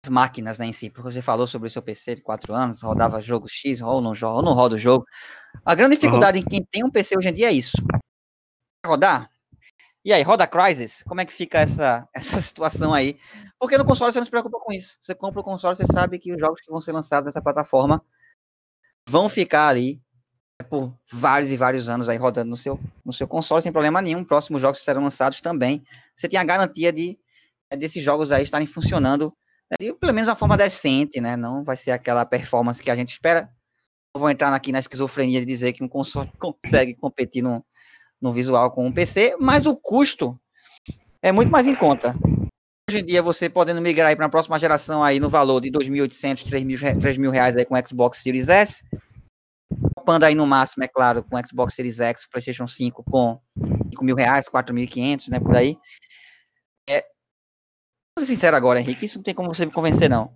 máquinas 0.10 0.58
né, 0.58 0.66
em 0.66 0.74
si, 0.74 0.90
porque 0.90 1.12
você 1.12 1.22
falou 1.22 1.48
sobre 1.48 1.68
o 1.68 1.72
seu 1.72 1.82
PC 1.82 2.16
de 2.16 2.22
4 2.22 2.54
anos, 2.54 2.82
rodava 2.82 3.22
jogo 3.22 3.48
X, 3.48 3.82
ou 3.82 4.02
não, 4.02 4.14
ou 4.22 4.42
não 4.42 4.54
roda 4.54 4.76
o 4.76 4.78
jogo. 4.78 5.06
A 5.66 5.74
grande 5.76 5.96
dificuldade 5.96 6.38
uhum. 6.40 6.44
em 6.44 6.48
quem 6.48 6.66
tem 6.70 6.84
um 6.84 6.92
PC 6.92 7.18
hoje 7.18 7.30
em 7.30 7.34
dia 7.34 7.50
é 7.50 7.54
isso. 7.54 7.78
Rodar? 8.86 9.30
E 10.06 10.12
aí, 10.12 10.22
roda 10.22 10.46
Crysis? 10.46 11.02
Como 11.04 11.22
é 11.22 11.26
que 11.26 11.32
fica 11.32 11.60
essa, 11.60 12.08
essa 12.14 12.42
situação 12.42 12.94
aí? 12.94 13.18
Porque 13.58 13.78
no 13.78 13.86
console 13.86 14.12
você 14.12 14.20
não 14.20 14.26
se 14.26 14.32
preocupa 14.32 14.60
com 14.60 14.74
isso. 14.74 14.98
Você 15.02 15.16
compra 15.16 15.40
o 15.40 15.44
console, 15.44 15.76
você 15.76 15.86
sabe 15.86 16.20
que 16.20 16.34
os 16.34 16.40
jogos 16.40 16.60
que 16.62 16.70
vão 16.70 16.82
ser 16.82 16.92
lançados 16.92 17.26
nessa 17.26 17.42
plataforma 17.42 18.04
vão 19.08 19.30
ficar 19.30 19.68
ali 19.68 20.02
por 20.70 20.94
vários 21.12 21.52
e 21.52 21.58
vários 21.58 21.90
anos 21.90 22.08
aí 22.10 22.18
rodando 22.18 22.50
no 22.50 22.58
seu, 22.58 22.80
no 23.04 23.14
seu 23.14 23.28
console 23.28 23.62
sem 23.62 23.72
problema 23.72 24.02
nenhum. 24.02 24.24
Próximos 24.24 24.62
jogos 24.62 24.82
serão 24.82 25.04
lançados 25.04 25.40
também. 25.40 25.84
Você 26.16 26.28
tem 26.28 26.40
a 26.40 26.44
garantia 26.44 26.92
de 26.92 27.18
é, 27.70 27.78
desses 27.78 28.04
jogos 28.04 28.32
aí 28.32 28.44
estarem 28.44 28.68
funcionando 28.68 29.34
de 29.80 29.94
pelo 29.94 30.13
menos 30.13 30.30
uma 30.30 30.36
forma 30.36 30.58
decente, 30.58 31.20
né? 31.22 31.36
Não 31.36 31.63
vai 31.63 31.77
ser 31.77 31.92
aquela 31.92 32.25
performance 32.25 32.82
que 32.82 32.92
a 32.92 32.96
gente 32.96 33.10
espera. 33.10 33.50
Eu 34.15 34.22
vou 34.22 34.30
entrar 34.30 34.53
aqui 34.53 34.72
na 34.72 34.80
esquizofrenia 34.80 35.39
de 35.39 35.46
dizer 35.46 35.74
que 35.74 35.84
um 35.84 35.88
console 35.88 36.32
consegue 36.39 36.96
competir 36.96 37.42
no, 37.42 37.65
no 38.22 38.32
visual 38.32 38.72
com 38.72 38.86
um 38.86 38.92
PC, 38.92 39.36
mas 39.39 39.65
o 39.65 39.75
custo 39.75 40.39
é 41.22 41.32
muito 41.32 41.51
mais 41.51 41.68
em 41.68 41.75
conta. 41.75 42.15
Hoje 42.89 43.00
em 43.00 43.06
dia, 43.06 43.22
você 43.22 43.50
podendo 43.50 43.82
migrar 43.82 44.15
para 44.15 44.25
a 44.25 44.30
próxima 44.30 44.60
geração 44.60 45.03
aí 45.03 45.20
no 45.20 45.30
valor 45.30 45.62
de 45.62 45.72
2.800, 45.72 46.44
3.000, 46.44 47.00
3 47.00 47.18
mil 47.18 47.32
reais 47.32 47.56
aí 47.56 47.65
com 47.65 47.82
Xbox 47.82 48.18
Series 48.18 48.50
S, 48.50 48.84
topando 49.96 50.25
aí 50.25 50.36
no 50.36 50.46
máximo, 50.46 50.84
é 50.84 50.88
claro, 50.88 51.24
com 51.24 51.42
Xbox 51.46 51.74
Series 51.74 52.01
X, 52.01 52.27
PlayStation 52.30 52.68
5 52.68 53.03
com 53.10 53.39
5 53.89 54.03
mil 54.03 54.15
reais, 54.18 54.50
4.500, 54.50 55.30
né, 55.30 55.39
por 55.39 55.56
aí. 55.56 55.77
É, 58.24 58.25
ser 58.25 58.36
sincero 58.36 58.56
agora, 58.56 58.80
Henrique, 58.80 59.06
isso 59.06 59.18
não 59.18 59.24
tem 59.24 59.34
como 59.34 59.53
você 59.53 59.65
me 59.65 59.72
convencer, 59.72 60.10
não. 60.10 60.34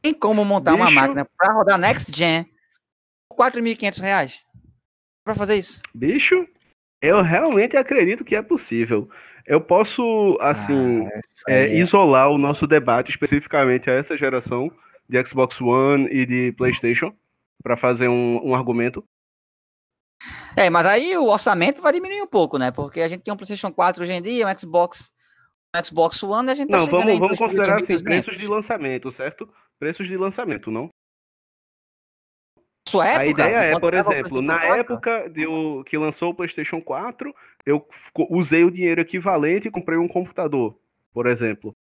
Tem 0.00 0.14
como 0.14 0.44
montar 0.44 0.72
Bicho. 0.72 0.82
uma 0.82 0.90
máquina 0.90 1.26
para 1.36 1.52
rodar 1.52 1.78
Next 1.78 2.16
Gen 2.16 2.46
por 3.28 3.36
4.500 3.36 4.00
reais? 4.00 4.42
Para 5.24 5.34
fazer 5.34 5.56
isso? 5.56 5.82
Bicho, 5.92 6.46
eu 7.02 7.22
realmente 7.22 7.76
acredito 7.76 8.24
que 8.24 8.36
é 8.36 8.42
possível. 8.42 9.08
Eu 9.44 9.60
posso, 9.60 10.38
assim, 10.40 11.06
ah, 11.06 11.20
é, 11.52 11.76
isolar 11.76 12.30
o 12.30 12.38
nosso 12.38 12.66
debate 12.66 13.10
especificamente 13.10 13.90
a 13.90 13.94
essa 13.94 14.16
geração 14.16 14.70
de 15.08 15.24
Xbox 15.24 15.60
One 15.60 16.08
e 16.10 16.26
de 16.26 16.52
PlayStation 16.52 17.12
para 17.62 17.76
fazer 17.76 18.08
um, 18.08 18.40
um 18.44 18.54
argumento. 18.54 19.04
É, 20.56 20.70
mas 20.70 20.86
aí 20.86 21.16
o 21.16 21.26
orçamento 21.26 21.82
vai 21.82 21.92
diminuir 21.92 22.22
um 22.22 22.26
pouco, 22.26 22.58
né? 22.58 22.70
Porque 22.70 23.00
a 23.00 23.08
gente 23.08 23.22
tem 23.22 23.32
um 23.32 23.36
PlayStation 23.36 23.70
4 23.70 24.02
hoje 24.02 24.12
em 24.12 24.22
dia, 24.22 24.46
um 24.46 24.58
Xbox, 24.58 25.12
Xbox 25.82 26.22
One, 26.22 26.50
a 26.50 26.54
gente 26.54 26.70
tá 26.70 26.78
Não, 26.78 26.86
vamos, 26.86 27.18
vamos 27.18 27.38
considerar 27.38 27.76
assim, 27.76 28.02
preços 28.02 28.36
de 28.36 28.46
lançamento, 28.46 29.10
certo? 29.12 29.48
Preços 29.78 30.06
de 30.06 30.16
lançamento, 30.16 30.70
não? 30.70 30.90
Sua 32.88 33.06
época? 33.08 33.22
A 33.22 33.26
ideia 33.26 33.56
é, 33.56 33.80
por 33.80 33.94
exemplo, 33.94 34.40
na 34.40 34.60
4? 34.60 34.80
época 34.80 35.32
o, 35.48 35.82
que 35.84 35.98
lançou 35.98 36.30
o 36.30 36.34
PlayStation 36.34 36.80
4, 36.80 37.34
eu 37.64 37.84
usei 38.30 38.64
o 38.64 38.70
dinheiro 38.70 39.00
equivalente 39.00 39.66
e 39.66 39.70
comprei 39.70 39.98
um 39.98 40.06
computador, 40.06 40.78
por 41.12 41.26
exemplo. 41.26 41.74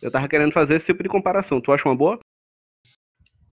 Eu 0.00 0.10
tava 0.10 0.28
querendo 0.28 0.52
fazer 0.52 0.76
esse 0.76 0.86
tipo 0.86 1.02
de 1.02 1.08
comparação. 1.08 1.60
Tu 1.60 1.72
acha 1.72 1.88
uma 1.88 1.96
boa? 1.96 2.20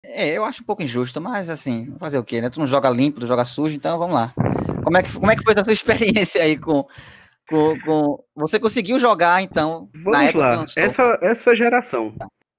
É, 0.01 0.29
eu 0.29 0.45
acho 0.45 0.63
um 0.63 0.65
pouco 0.65 0.81
injusto, 0.81 1.19
mas 1.19 1.49
assim, 1.49 1.93
fazer 1.99 2.17
o 2.17 2.23
quê, 2.23 2.39
né? 2.39 2.49
Tu 2.49 2.59
não 2.59 2.65
joga 2.65 2.89
limpo, 2.89 3.19
tu 3.19 3.27
joga 3.27 3.43
sujo, 3.43 3.75
então 3.75 3.99
vamos 3.99 4.15
lá. 4.15 4.33
Como 4.83 4.97
é 4.97 5.03
que, 5.03 5.13
como 5.13 5.29
é 5.29 5.35
que 5.35 5.43
foi 5.43 5.53
a 5.53 5.63
sua 5.63 5.73
experiência 5.73 6.41
aí 6.41 6.57
com, 6.57 6.87
com, 7.49 7.79
com... 7.81 8.23
Você 8.35 8.59
conseguiu 8.59 8.99
jogar, 8.99 9.41
então, 9.41 9.89
vamos 9.93 10.17
na 10.17 10.23
época 10.25 10.45
lá. 10.45 10.65
Essa, 10.77 11.19
essa 11.21 11.55
geração 11.55 12.13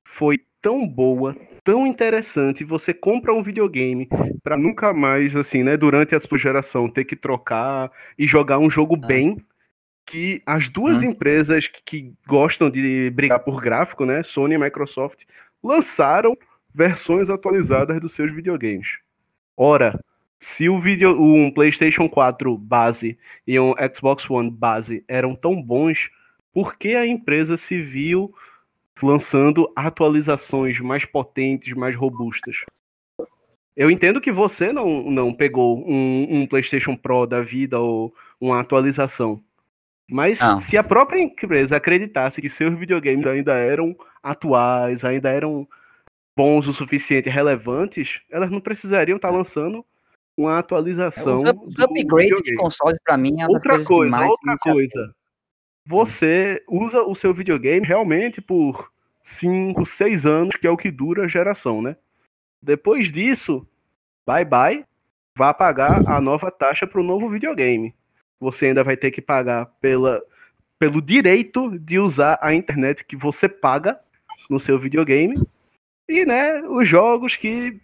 foi 0.05 0.39
tão 0.61 0.87
boa, 0.87 1.35
tão 1.65 1.87
interessante, 1.87 2.65
você 2.65 2.93
compra 2.93 3.33
um 3.33 3.43
videogame 3.43 4.09
para 4.43 4.57
nunca 4.57 4.93
mais, 4.93 5.35
assim, 5.35 5.63
né, 5.63 5.77
durante 5.77 6.15
a 6.15 6.21
sua 6.21 6.37
geração, 6.37 6.91
ter 6.91 7.05
que 7.05 7.17
trocar 7.17 7.91
e 8.19 8.27
jogar 8.27 8.59
um 8.59 8.69
jogo 8.69 8.99
ah. 9.03 9.07
bem, 9.07 9.43
que 10.05 10.43
as 10.45 10.69
duas 10.69 11.03
hum. 11.03 11.11
empresas 11.11 11.69
que 11.87 12.13
gostam 12.27 12.69
de 12.69 13.11
brigar 13.11 13.41
por 13.41 13.61
gráfico, 13.61 14.05
né, 14.05 14.23
Sony 14.23 14.57
e 14.57 14.59
Microsoft, 14.59 15.23
lançaram 15.63 16.37
versões 16.75 17.31
atualizadas 17.31 18.01
dos 18.01 18.13
seus 18.13 18.35
videogames. 18.35 18.99
Ora, 19.57 19.99
se 20.41 20.71
o 20.71 20.79
vídeo, 20.79 21.21
um 21.21 21.51
PlayStation 21.51 22.09
4 22.09 22.57
base 22.57 23.19
e 23.47 23.61
um 23.61 23.75
Xbox 23.95 24.29
One 24.29 24.51
base 24.51 25.05
eram 25.07 25.37
tão 25.37 25.61
bons, 25.61 26.11
por 26.51 26.77
que 26.77 26.97
a 26.97 27.07
empresa 27.07 27.59
se 27.59 27.81
viu 27.81 28.35
lançando 29.03 29.71
atualizações 29.77 30.81
mais 30.81 31.05
potentes, 31.05 31.75
mais 31.75 31.95
robustas. 31.95 32.57
Eu 33.77 33.91
entendo 33.91 34.21
que 34.21 34.33
você 34.33 34.73
não, 34.73 35.11
não 35.11 35.33
pegou 35.33 35.87
um, 35.89 36.27
um 36.41 36.47
PlayStation 36.47 36.97
Pro 36.97 37.27
da 37.27 37.41
vida 37.41 37.79
ou 37.79 38.13
uma 38.41 38.61
atualização. 38.61 39.43
Mas 40.11 40.41
não. 40.41 40.59
se 40.59 40.77
a 40.77 40.83
própria 40.83 41.21
empresa 41.21 41.77
acreditasse 41.77 42.43
que 42.43 42.49
seus 42.49 42.77
videogames 42.79 43.27
ainda 43.27 43.55
eram 43.55 43.97
atuais, 44.23 45.05
ainda 45.05 45.31
eram 45.31 45.69
bons 46.37 46.67
o 46.67 46.73
suficiente, 46.73 47.29
relevantes, 47.29 48.21
elas 48.31 48.51
não 48.51 48.61
precisariam 48.61 49.17
estar 49.17 49.31
lançando 49.31 49.85
uma 50.41 50.59
atualização. 50.59 51.37
Os, 51.37 51.79
upgrades 51.79 52.43
de 52.43 52.55
consoles 52.55 52.99
para 53.05 53.17
mim 53.17 53.41
é 53.41 53.47
outra 53.47 53.83
coisa, 53.85 54.27
outra 54.27 54.57
coisa 54.59 55.15
você 55.91 56.63
usa 56.69 57.03
o 57.03 57.17
seu 57.17 57.35
videogame 57.35 57.85
realmente 57.85 58.41
por 58.41 58.93
5, 59.25 59.85
6 59.85 60.25
anos, 60.25 60.57
que 60.57 60.67
é 60.67 60.71
o 60.71 60.77
que 60.77 60.91
dura 60.91 61.25
a 61.25 61.29
geração, 61.29 61.83
né? 61.83 61.97
Depois 62.63 63.11
disso, 63.11 63.67
bye 64.25 64.45
bye, 64.45 64.85
vá 65.37 65.53
pagar 65.53 66.09
a 66.09 66.21
nova 66.21 66.49
taxa 66.49 66.87
para 66.87 67.01
o 67.01 67.05
novo 67.05 67.29
videogame. 67.29 67.93
Você 68.39 68.67
ainda 68.67 68.85
vai 68.85 68.97
ter 68.97 69.11
que 69.11 69.21
pagar 69.21 69.67
pela, 69.81 70.23
pelo 70.79 71.03
direito 71.03 71.77
de 71.79 71.99
usar 71.99 72.39
a 72.41 72.55
internet 72.55 73.05
que 73.05 73.17
você 73.17 73.49
paga 73.49 73.99
no 74.49 74.61
seu 74.61 74.79
videogame. 74.79 75.35
E, 76.09 76.25
né, 76.25 76.61
os 76.63 76.89
jogos 76.89 77.37
que 77.37 77.81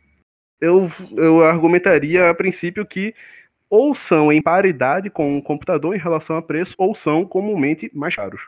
eu, 0.60 0.90
eu 1.16 1.44
argumentaria 1.44 2.30
a 2.30 2.34
princípio 2.34 2.84
que 2.86 3.14
ou 3.68 3.94
são 3.94 4.32
em 4.32 4.40
paridade 4.40 5.10
com 5.10 5.38
o 5.38 5.42
computador 5.42 5.94
em 5.94 5.98
relação 5.98 6.36
a 6.36 6.42
preço, 6.42 6.74
ou 6.78 6.94
são 6.94 7.26
comumente 7.26 7.90
mais 7.92 8.14
caros. 8.14 8.46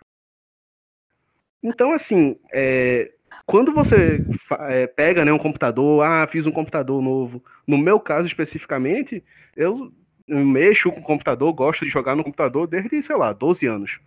Então, 1.62 1.92
assim, 1.92 2.38
é, 2.52 3.10
quando 3.44 3.72
você 3.72 4.24
é, 4.60 4.86
pega 4.86 5.24
né, 5.24 5.32
um 5.32 5.38
computador, 5.38 6.04
ah, 6.04 6.26
fiz 6.28 6.46
um 6.46 6.52
computador 6.52 7.02
novo, 7.02 7.42
no 7.66 7.76
meu 7.76 7.98
caso 7.98 8.28
especificamente, 8.28 9.24
eu 9.56 9.92
mexo 10.28 10.92
com 10.92 11.00
o 11.00 11.02
computador, 11.02 11.52
gosto 11.52 11.84
de 11.84 11.90
jogar 11.90 12.14
no 12.14 12.22
computador 12.22 12.66
desde, 12.66 13.02
sei 13.02 13.16
lá, 13.16 13.32
12 13.32 13.66
anos. 13.66 13.98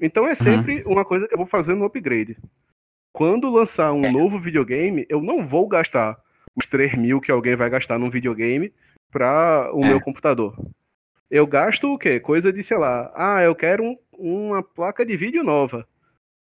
Então 0.00 0.26
é 0.26 0.34
sempre 0.34 0.82
uhum. 0.82 0.92
uma 0.92 1.04
coisa 1.04 1.28
que 1.28 1.34
eu 1.34 1.38
vou 1.38 1.46
fazer 1.46 1.74
no 1.74 1.84
upgrade. 1.84 2.36
Quando 3.12 3.50
lançar 3.50 3.92
um 3.92 4.02
é. 4.02 4.10
novo 4.10 4.38
videogame, 4.38 5.04
eu 5.08 5.20
não 5.20 5.46
vou 5.46 5.68
gastar 5.68 6.18
os 6.60 6.66
3 6.66 6.94
mil 6.94 7.20
que 7.20 7.32
alguém 7.32 7.56
vai 7.56 7.68
gastar 7.68 7.98
num 7.98 8.10
videogame 8.10 8.72
para 9.10 9.70
o 9.74 9.82
é. 9.82 9.88
meu 9.88 10.00
computador. 10.00 10.54
Eu 11.30 11.46
gasto 11.46 11.92
o 11.92 11.98
quê? 11.98 12.20
Coisa 12.20 12.52
de, 12.52 12.62
sei 12.62 12.76
lá, 12.76 13.10
ah, 13.14 13.42
eu 13.42 13.54
quero 13.54 13.84
um, 13.84 13.96
uma 14.18 14.62
placa 14.62 15.04
de 15.04 15.16
vídeo 15.16 15.42
nova. 15.42 15.86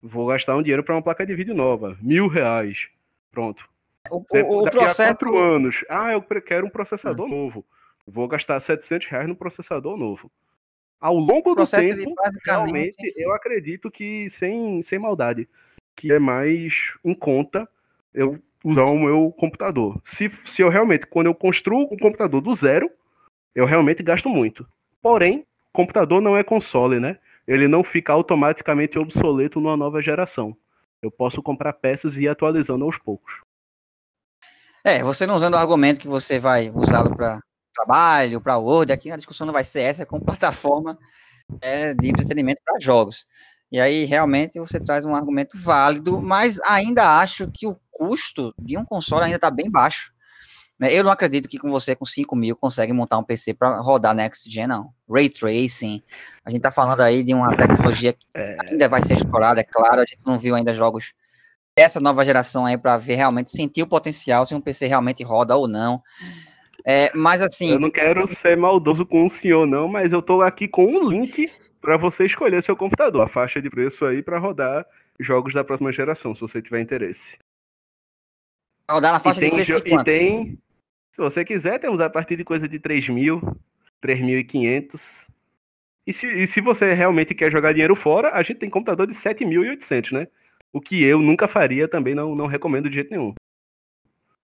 Vou 0.00 0.26
gastar 0.28 0.56
um 0.56 0.62
dinheiro 0.62 0.82
para 0.82 0.94
uma 0.94 1.02
placa 1.02 1.26
de 1.26 1.34
vídeo 1.34 1.54
nova. 1.54 1.98
Mil 2.00 2.28
reais. 2.28 2.88
Pronto. 3.30 3.68
O, 4.10 4.18
o, 4.18 4.58
o 4.60 4.62
Daqui 4.62 4.78
processo... 4.78 5.02
a 5.02 5.06
quatro 5.06 5.36
anos. 5.36 5.84
Ah, 5.88 6.12
eu 6.12 6.22
quero 6.22 6.66
um 6.66 6.70
processador 6.70 7.26
hum. 7.26 7.30
novo. 7.30 7.66
Vou 8.06 8.26
gastar 8.26 8.58
700 8.60 9.06
reais 9.08 9.28
no 9.28 9.36
processador 9.36 9.96
novo. 9.96 10.30
Ao 11.00 11.14
longo 11.14 11.54
do 11.54 11.68
tempo, 11.68 12.14
realmente, 12.44 13.12
eu 13.16 13.32
acredito 13.32 13.90
que, 13.90 14.28
sem, 14.30 14.82
sem 14.82 14.98
maldade, 14.98 15.48
que 15.94 16.12
é 16.12 16.18
mais 16.18 16.94
em 17.04 17.14
conta 17.14 17.68
eu 18.14 18.38
usar 18.64 18.84
o 18.84 18.98
meu 18.98 19.32
computador. 19.38 20.00
Se, 20.04 20.30
se 20.46 20.62
eu 20.62 20.68
realmente, 20.68 21.06
quando 21.06 21.26
eu 21.26 21.34
construo 21.34 21.88
um 21.90 21.96
computador 21.96 22.40
do 22.40 22.54
zero, 22.54 22.90
eu 23.54 23.66
realmente 23.66 24.02
gasto 24.02 24.28
muito. 24.28 24.66
Porém, 25.00 25.46
computador 25.72 26.20
não 26.20 26.36
é 26.36 26.42
console, 26.42 26.98
né? 26.98 27.18
Ele 27.46 27.66
não 27.68 27.82
fica 27.82 28.12
automaticamente 28.12 28.98
obsoleto 28.98 29.60
numa 29.60 29.76
nova 29.76 30.02
geração. 30.02 30.56
Eu 31.00 31.10
posso 31.10 31.42
comprar 31.42 31.72
peças 31.72 32.16
e 32.16 32.22
ir 32.22 32.28
atualizando 32.28 32.84
aos 32.84 32.98
poucos. 32.98 33.32
É, 34.84 35.02
você 35.02 35.26
não 35.26 35.36
usando 35.36 35.54
o 35.54 35.58
argumento 35.58 36.00
que 36.00 36.08
você 36.08 36.38
vai 36.38 36.70
usá-lo 36.70 37.14
para 37.14 37.40
trabalho, 37.74 38.40
para 38.40 38.58
Word, 38.58 38.92
aqui 38.92 39.10
a 39.10 39.16
discussão 39.16 39.46
não 39.46 39.54
vai 39.54 39.64
ser 39.64 39.82
essa, 39.82 40.02
é 40.02 40.06
com 40.06 40.18
plataforma 40.20 40.98
é, 41.60 41.94
de 41.94 42.08
entretenimento 42.08 42.60
para 42.64 42.80
jogos. 42.80 43.26
E 43.70 43.78
aí, 43.78 44.04
realmente, 44.04 44.58
você 44.58 44.80
traz 44.80 45.04
um 45.04 45.14
argumento 45.14 45.58
válido, 45.58 46.22
mas 46.22 46.58
ainda 46.60 47.20
acho 47.20 47.50
que 47.52 47.66
o 47.66 47.76
custo 47.90 48.54
de 48.58 48.78
um 48.78 48.84
console 48.84 49.24
ainda 49.24 49.36
está 49.36 49.50
bem 49.50 49.70
baixo. 49.70 50.12
Né? 50.78 50.92
Eu 50.92 51.02
não 51.02 51.10
acredito 51.10 51.48
que 51.48 51.58
com 51.58 51.70
você, 51.70 51.94
com 51.94 52.04
5 52.04 52.34
mil, 52.36 52.56
consegue 52.56 52.92
montar 52.92 53.18
um 53.18 53.24
PC 53.24 53.52
para 53.52 53.80
rodar 53.80 54.14
Next 54.14 54.50
Gen, 54.50 54.68
não. 54.68 54.90
Ray 55.10 55.28
Tracing, 55.28 56.02
a 56.44 56.50
gente 56.50 56.58
está 56.58 56.70
falando 56.70 57.00
aí 57.00 57.22
de 57.22 57.34
uma 57.34 57.54
tecnologia 57.56 58.12
que 58.12 58.26
é... 58.34 58.56
ainda 58.66 58.88
vai 58.88 59.02
ser 59.02 59.14
explorada, 59.14 59.60
é 59.60 59.64
claro, 59.64 60.00
a 60.00 60.04
gente 60.04 60.24
não 60.26 60.38
viu 60.38 60.54
ainda 60.54 60.72
jogos 60.72 61.14
dessa 61.76 62.00
nova 62.00 62.24
geração 62.24 62.64
aí 62.64 62.76
para 62.76 62.96
ver 62.96 63.16
realmente, 63.16 63.50
sentir 63.50 63.82
o 63.82 63.86
potencial, 63.86 64.46
se 64.46 64.54
um 64.54 64.60
PC 64.60 64.86
realmente 64.86 65.22
roda 65.22 65.56
ou 65.56 65.68
não. 65.68 66.02
É, 66.84 67.10
mas 67.14 67.42
assim. 67.42 67.72
Eu 67.72 67.80
não 67.80 67.90
quero 67.90 68.26
ser 68.36 68.56
maldoso 68.56 69.04
com 69.04 69.26
o 69.26 69.30
senhor, 69.30 69.66
não, 69.66 69.88
mas 69.88 70.12
eu 70.12 70.20
estou 70.20 70.42
aqui 70.42 70.68
com 70.68 70.86
um 70.86 71.08
link 71.08 71.50
para 71.80 71.96
você 71.96 72.24
escolher 72.24 72.62
seu 72.62 72.76
computador, 72.76 73.22
a 73.22 73.28
faixa 73.28 73.60
de 73.60 73.70
preço 73.70 74.04
aí 74.04 74.22
para 74.22 74.38
rodar 74.38 74.86
jogos 75.18 75.54
da 75.54 75.64
próxima 75.64 75.92
geração, 75.92 76.34
se 76.34 76.40
você 76.40 76.62
tiver 76.62 76.80
interesse. 76.80 77.38
Rodar 78.90 79.12
na 79.12 79.20
faixa 79.20 79.40
de 79.40 79.50
preço 79.50 79.82
de 79.82 79.94
E 79.94 80.04
tem, 80.04 80.58
se 81.12 81.18
você 81.18 81.44
quiser, 81.44 81.78
temos 81.78 82.00
a 82.00 82.08
partir 82.08 82.36
de 82.36 82.44
coisa 82.44 82.68
de 82.68 82.78
3 82.78 83.08
mil, 83.08 83.40
3.500. 84.02 85.28
E 86.06 86.12
se, 86.12 86.26
e 86.26 86.46
se 86.46 86.60
você 86.60 86.94
realmente 86.94 87.34
quer 87.34 87.52
jogar 87.52 87.72
dinheiro 87.72 87.94
fora, 87.94 88.32
a 88.32 88.42
gente 88.42 88.60
tem 88.60 88.70
computador 88.70 89.06
de 89.06 89.14
7.800, 89.14 90.12
né? 90.12 90.28
O 90.72 90.80
que 90.80 91.02
eu 91.02 91.20
nunca 91.20 91.46
faria, 91.46 91.88
também 91.88 92.14
não, 92.14 92.34
não 92.34 92.46
recomendo 92.46 92.88
de 92.88 92.94
jeito 92.94 93.10
nenhum. 93.10 93.34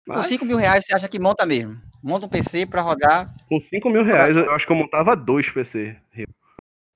Mas... 0.06 0.18
Com 0.18 0.22
5 0.22 0.44
mil 0.44 0.56
reais, 0.56 0.84
você 0.84 0.94
acha 0.94 1.08
que 1.08 1.18
monta 1.18 1.44
mesmo? 1.44 1.76
Monta 2.02 2.26
um 2.26 2.28
PC 2.28 2.64
para 2.64 2.80
rodar? 2.80 3.34
Com 3.48 3.60
5 3.60 3.90
mil 3.90 4.04
reais, 4.04 4.36
eu 4.36 4.50
acho 4.52 4.66
que 4.66 4.72
eu 4.72 4.76
montava 4.76 5.16
dois 5.16 5.50
PC. 5.50 5.96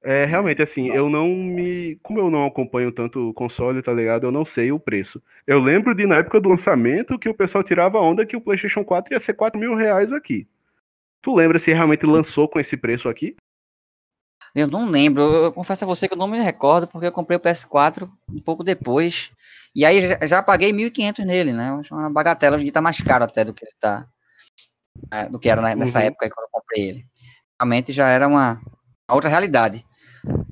É, 0.04 0.25
realmente, 0.25 0.61
assim, 0.61 0.88
eu 0.88 1.09
não 1.09 1.28
me. 1.28 1.97
Como 2.02 2.18
eu 2.18 2.28
não 2.28 2.44
acompanho 2.44 2.90
tanto 2.90 3.30
o 3.30 3.35
console, 3.35 3.82
tá 3.82 3.92
ligado? 3.92 4.26
Eu 4.26 4.32
não 4.32 4.44
sei 4.44 4.73
o 4.73 4.80
preço. 4.80 5.23
Eu 5.47 5.60
lembro 5.60 5.95
de, 5.95 6.06
na 6.06 6.17
época 6.17 6.41
do 6.41 6.49
lançamento, 6.49 7.19
que 7.19 7.28
o 7.28 7.34
pessoal 7.34 7.62
tirava 7.62 8.00
onda 8.00 8.26
que 8.26 8.36
o 8.36 8.41
PlayStation 8.41 8.84
4 8.84 9.15
ia 9.15 9.21
ser 9.21 9.34
4 9.34 9.58
mil 9.60 9.76
reais 9.76 10.12
aqui. 10.12 10.47
Tu 11.23 11.32
lembra 11.32 11.58
se 11.60 11.73
realmente 11.73 12.04
lançou 12.04 12.49
com 12.49 12.58
esse 12.58 12.76
preço 12.76 13.08
aqui? 13.08 13.36
Eu 14.52 14.67
não 14.67 14.91
lembro. 14.91 15.23
Eu 15.23 15.52
confesso 15.52 15.84
a 15.84 15.86
você 15.86 16.08
que 16.08 16.15
eu 16.15 16.19
não 16.19 16.26
me 16.26 16.41
recordo, 16.41 16.88
porque 16.88 17.06
eu 17.06 17.12
comprei 17.12 17.36
o 17.36 17.41
PS4 17.41 18.10
um 18.28 18.38
pouco 18.38 18.65
depois. 18.65 19.30
E 19.75 19.84
aí 19.84 20.00
já, 20.00 20.26
já 20.26 20.43
paguei 20.43 20.73
1.500 20.73 21.25
nele, 21.25 21.52
né? 21.52 21.80
Uma 21.93 22.10
bagatela, 22.10 22.56
hoje 22.56 22.71
tá 22.73 22.82
mais 22.82 23.00
caro 23.00 23.25
até 23.25 23.45
do 23.45 23.54
que 23.54 23.65
ele 23.65 23.73
tá. 23.78 24.04
É, 25.12 25.28
do 25.28 25.38
que 25.38 25.49
era 25.49 25.76
nessa 25.76 26.00
uhum. 26.00 26.06
época 26.06 26.26
aí, 26.26 26.30
quando 26.30 26.47
eu 26.47 26.50
comprei 26.50 26.88
ele. 26.88 27.06
Realmente 27.60 27.93
já 27.93 28.08
era 28.08 28.26
uma 28.26 28.60
outra 29.08 29.30
realidade. 29.30 29.86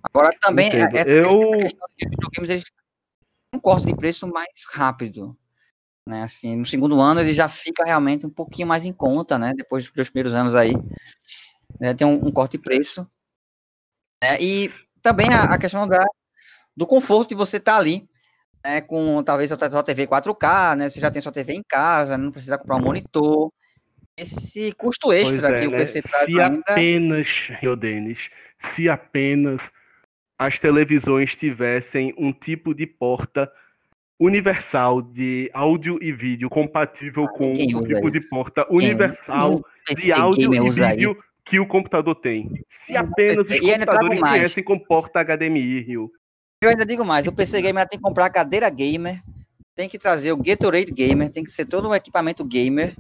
Agora 0.02 0.36
também, 0.40 0.68
Entendo. 0.68 0.96
essa, 0.96 1.14
eu... 1.14 1.42
essa 1.42 1.56
questão 1.56 1.88
de 1.96 2.08
videogames, 2.08 2.50
eles 2.50 2.64
um 3.52 3.58
corte 3.58 3.86
de 3.86 3.96
preço 3.96 4.26
mais 4.28 4.64
rápido. 4.72 5.36
Né, 6.06 6.22
assim, 6.22 6.56
no 6.56 6.64
segundo 6.64 7.00
ano 7.00 7.20
ele 7.20 7.32
já 7.32 7.46
fica 7.46 7.84
realmente 7.84 8.26
um 8.26 8.30
pouquinho 8.30 8.66
mais 8.66 8.84
em 8.84 8.92
conta, 8.92 9.38
né? 9.38 9.52
Depois 9.54 9.88
dos 9.90 10.08
primeiros 10.08 10.34
anos 10.34 10.54
aí, 10.54 10.72
né, 11.78 11.94
tem 11.94 12.06
um, 12.06 12.26
um, 12.26 12.32
corte 12.32 12.52
de 12.52 12.62
preço. 12.62 13.06
Né, 14.22 14.38
e 14.40 14.72
também 15.02 15.28
a, 15.28 15.44
a, 15.44 15.58
questão 15.58 15.86
da, 15.86 16.04
do 16.76 16.86
conforto 16.86 17.28
de 17.28 17.34
você 17.34 17.58
estar 17.58 17.74
tá 17.74 17.78
ali, 17.78 18.08
né, 18.64 18.80
com 18.80 19.22
talvez 19.22 19.52
a 19.52 19.70
sua 19.70 19.82
TV 19.82 20.06
4K, 20.06 20.76
né? 20.76 20.88
Você 20.88 21.00
já 21.00 21.10
tem 21.10 21.22
sua 21.22 21.32
TV 21.32 21.52
em 21.52 21.62
casa, 21.62 22.16
não 22.16 22.32
precisa 22.32 22.58
comprar 22.58 22.76
um 22.76 22.82
monitor. 22.82 23.52
Esse 24.16 24.72
custo 24.72 25.12
extra 25.12 25.56
é, 25.56 25.60
que 25.60 25.66
o 25.66 25.70
PC 25.70 25.98
né? 25.98 26.02
traz 26.02 26.26
Se 26.26 26.40
ainda... 26.40 26.72
apenas, 26.72 27.28
Rio 27.60 27.76
Denis, 27.76 28.18
se 28.60 28.88
apenas 28.88 29.70
as 30.38 30.58
televisões 30.58 31.34
tivessem 31.34 32.14
um 32.16 32.32
tipo 32.32 32.74
de 32.74 32.86
porta 32.86 33.50
universal 34.18 35.00
de 35.00 35.50
áudio 35.54 35.98
e 36.02 36.12
vídeo 36.12 36.50
compatível 36.50 37.26
com 37.28 37.52
o 37.52 37.84
tipo 37.84 38.10
de 38.10 38.20
porta 38.28 38.66
universal 38.70 39.64
Quem? 39.86 39.96
de 39.96 40.12
áudio 40.12 40.54
e 40.54 40.70
vídeo 40.70 41.12
isso? 41.12 41.24
que 41.44 41.58
o 41.58 41.66
computador 41.66 42.14
tem. 42.14 42.50
Se 42.68 42.96
apenas 42.96 43.38
os 43.50 43.60
computadores 43.60 44.20
viessem 44.20 44.62
com 44.62 44.78
porta 44.78 45.24
HDMI, 45.24 45.80
Rio. 45.80 46.12
Eu 46.62 46.68
ainda 46.68 46.84
digo 46.84 47.04
mais, 47.04 47.26
o 47.26 47.32
PC 47.32 47.62
Gamer 47.62 47.88
tem 47.88 47.98
que 47.98 48.04
comprar 48.04 48.26
a 48.26 48.30
cadeira 48.30 48.68
gamer, 48.68 49.22
tem 49.74 49.88
que 49.88 49.98
trazer 49.98 50.32
o 50.32 50.36
Gatorade 50.36 50.92
Gamer, 50.92 51.30
tem 51.30 51.42
que 51.42 51.50
ser 51.50 51.64
todo 51.64 51.88
um 51.88 51.94
equipamento 51.94 52.44
gamer, 52.44 52.94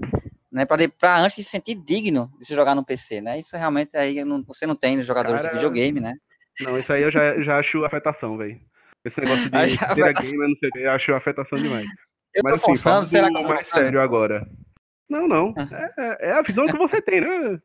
né, 0.50 0.66
para 0.66 1.18
antes 1.18 1.36
se 1.36 1.44
sentir 1.44 1.74
digno 1.74 2.30
de 2.38 2.46
se 2.46 2.54
jogar 2.54 2.74
no 2.74 2.84
PC, 2.84 3.20
né? 3.20 3.38
Isso 3.38 3.56
realmente 3.56 3.96
aí 3.96 4.24
não, 4.24 4.42
você 4.42 4.66
não 4.66 4.74
tem 4.74 4.96
nos 4.96 5.06
jogadores 5.06 5.40
Cara, 5.40 5.52
de 5.52 5.56
videogame, 5.56 6.00
né? 6.00 6.14
Não, 6.60 6.78
isso 6.78 6.92
aí 6.92 7.02
eu 7.02 7.10
já, 7.10 7.40
já 7.40 7.58
acho 7.58 7.84
afetação, 7.84 8.36
velho. 8.36 8.60
Esse 9.04 9.20
negócio 9.20 9.44
de 9.44 9.50
cadeira 9.78 10.12
gamer, 10.12 10.48
não 10.48 10.56
sei 10.56 10.68
o 10.68 10.72
que, 10.72 10.78
eu 10.80 10.90
acho 10.90 11.14
afetação 11.14 11.58
demais. 11.58 11.86
Eu 12.32 12.42
Mas 12.44 12.52
assim, 12.52 12.66
forçando, 12.66 13.06
será 13.06 13.26
que 13.26 13.42
mais 13.42 13.66
sério 13.66 14.00
agora. 14.00 14.48
Não, 15.08 15.26
não. 15.26 15.52
Ah. 15.56 15.90
É, 15.98 16.28
é 16.28 16.32
a 16.32 16.42
visão 16.42 16.64
que 16.64 16.78
você 16.78 17.02
tem, 17.02 17.20
né? 17.20 17.60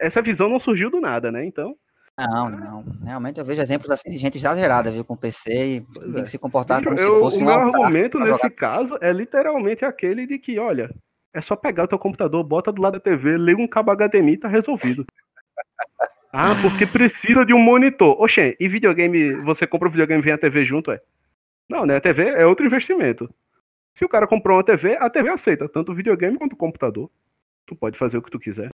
Essa 0.00 0.22
visão 0.22 0.48
não 0.48 0.58
surgiu 0.58 0.90
do 0.90 1.02
nada, 1.02 1.30
né? 1.30 1.44
Então. 1.44 1.76
Não, 2.18 2.48
não. 2.48 2.84
Realmente 3.04 3.38
eu 3.38 3.44
vejo 3.44 3.60
exemplos 3.60 3.90
assim 3.90 4.08
de 4.08 4.16
gente 4.16 4.38
exagerada, 4.38 4.90
viu, 4.90 5.04
com 5.04 5.16
PC 5.16 5.52
e 5.52 5.80
tem 5.80 6.20
é. 6.20 6.22
que 6.22 6.30
se 6.30 6.38
comportar 6.38 6.82
como 6.82 6.98
eu, 6.98 7.12
se 7.12 7.20
fosse 7.20 7.42
um. 7.42 7.46
O 7.46 7.50
meu 7.50 7.54
argumento 7.54 8.18
nesse 8.18 8.42
jogar. 8.42 8.50
caso 8.50 8.96
é 9.02 9.12
literalmente 9.12 9.84
aquele 9.84 10.26
de 10.26 10.38
que, 10.38 10.58
olha, 10.58 10.88
é 11.34 11.40
só 11.40 11.56
pegar 11.56 11.84
o 11.84 11.88
teu 11.88 11.98
computador, 11.98 12.42
bota 12.44 12.70
do 12.70 12.80
lado 12.80 12.94
da 12.94 13.00
TV, 13.00 13.36
liga 13.36 13.60
um 13.60 13.66
cabo 13.66 13.90
HDMI 13.94 14.34
e 14.34 14.38
tá 14.38 14.48
resolvido. 14.48 15.04
ah, 16.32 16.54
porque 16.62 16.86
precisa 16.86 17.44
de 17.44 17.52
um 17.52 17.58
monitor. 17.58 18.20
Oxê, 18.22 18.56
e 18.60 18.68
videogame, 18.68 19.34
você 19.42 19.66
compra 19.66 19.88
o 19.88 19.90
videogame 19.90 20.22
e 20.22 20.24
vem 20.24 20.32
a 20.32 20.38
TV 20.38 20.64
junto, 20.64 20.92
é? 20.92 21.00
Não, 21.68 21.84
né? 21.84 21.96
A 21.96 22.00
TV 22.00 22.22
é 22.22 22.46
outro 22.46 22.64
investimento. 22.64 23.28
Se 23.96 24.04
o 24.04 24.08
cara 24.08 24.26
comprou 24.26 24.56
uma 24.56 24.64
TV, 24.64 24.96
a 24.96 25.10
TV 25.10 25.28
aceita 25.28 25.68
tanto 25.68 25.90
o 25.92 25.94
videogame 25.94 26.38
quanto 26.38 26.52
o 26.52 26.56
computador. 26.56 27.10
Tu 27.66 27.74
pode 27.74 27.98
fazer 27.98 28.18
o 28.18 28.22
que 28.22 28.30
tu 28.30 28.38
quiser. 28.38 28.70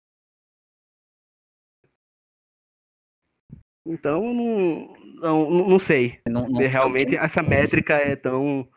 Então, 3.86 4.34
não, 4.34 4.94
não, 5.16 5.50
não 5.70 5.80
sei 5.80 6.20
não, 6.28 6.48
não, 6.48 6.56
se 6.56 6.66
realmente 6.66 7.16
essa 7.16 7.42
métrica 7.42 7.94
é 7.94 8.16
tão 8.16 8.68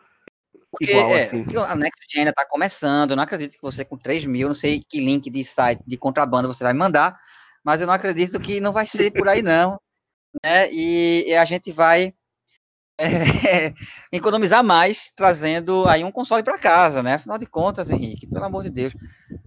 porque, 0.71 0.93
igual 0.93 1.11
é, 1.11 1.25
assim. 1.25 1.45
a 1.67 1.75
Next 1.75 2.07
Gen 2.09 2.21
ainda 2.21 2.31
está 2.31 2.47
começando, 2.47 3.11
eu 3.11 3.17
não 3.17 3.25
acredito 3.25 3.53
que 3.53 3.63
você 3.63 3.85
com 3.85 3.97
3 3.97 4.25
mil, 4.27 4.49
não 4.49 4.55
sei 4.55 4.83
que 4.89 5.01
link 5.01 5.29
de 5.29 5.45
site 5.45 5.83
de 5.87 5.97
contrabando 5.97 6.47
você 6.47 6.63
vai 6.63 6.73
mandar, 6.73 7.19
mas 7.65 7.81
eu 7.81 7.87
não 7.87 7.95
acredito 7.95 8.39
que 8.39 8.61
não 8.61 8.73
vai 8.73 8.87
ser 8.87 9.11
por 9.11 9.29
aí 9.29 9.43
não, 9.43 9.81
né? 10.43 10.71
E, 10.73 11.25
e 11.27 11.35
a 11.35 11.45
gente 11.45 11.73
vai 11.73 12.15
é, 13.01 13.75
economizar 14.13 14.63
mais 14.63 15.11
trazendo 15.17 15.89
aí 15.89 16.05
um 16.05 16.13
console 16.13 16.43
para 16.43 16.59
casa, 16.59 17.03
né? 17.03 17.15
Afinal 17.15 17.39
de 17.39 17.47
contas, 17.47 17.91
Henrique, 17.91 18.27
pelo 18.27 18.45
amor 18.45 18.63
de 18.63 18.71
Deus. 18.71 18.95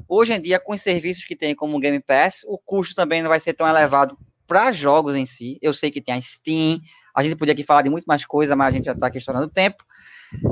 Hoje 0.07 0.33
em 0.33 0.41
dia, 0.41 0.59
com 0.59 0.73
os 0.73 0.81
serviços 0.81 1.23
que 1.23 1.35
tem 1.35 1.55
como 1.55 1.79
Game 1.79 1.99
Pass, 2.01 2.43
o 2.47 2.57
custo 2.57 2.95
também 2.95 3.21
não 3.21 3.29
vai 3.29 3.39
ser 3.39 3.53
tão 3.53 3.67
elevado 3.67 4.17
para 4.45 4.71
jogos 4.71 5.15
em 5.15 5.25
si. 5.25 5.57
Eu 5.61 5.71
sei 5.71 5.89
que 5.89 6.01
tem 6.01 6.15
a 6.15 6.21
Steam, 6.21 6.79
a 7.15 7.23
gente 7.23 7.35
podia 7.35 7.53
aqui 7.53 7.63
falar 7.63 7.81
de 7.81 7.89
muito 7.89 8.05
mais 8.05 8.25
coisa, 8.25 8.55
mas 8.55 8.67
a 8.67 8.71
gente 8.71 8.85
já 8.85 8.93
está 8.93 9.09
questionando 9.09 9.43
o 9.43 9.49
tempo, 9.49 9.83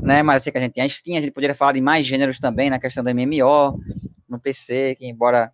né? 0.01 0.21
Mas 0.21 0.35
eu 0.35 0.41
sei 0.41 0.51
que 0.51 0.57
a 0.57 0.61
gente 0.61 0.73
tem 0.73 0.83
a 0.83 0.89
Steam, 0.89 1.17
a 1.17 1.21
gente 1.21 1.31
poderia 1.31 1.55
falar 1.55 1.73
de 1.73 1.81
mais 1.81 2.05
gêneros 2.05 2.39
também 2.39 2.69
na 2.69 2.79
questão 2.79 3.03
do 3.03 3.09
MMO, 3.09 3.79
no 4.29 4.39
PC, 4.39 4.95
que 4.97 5.07
embora 5.07 5.51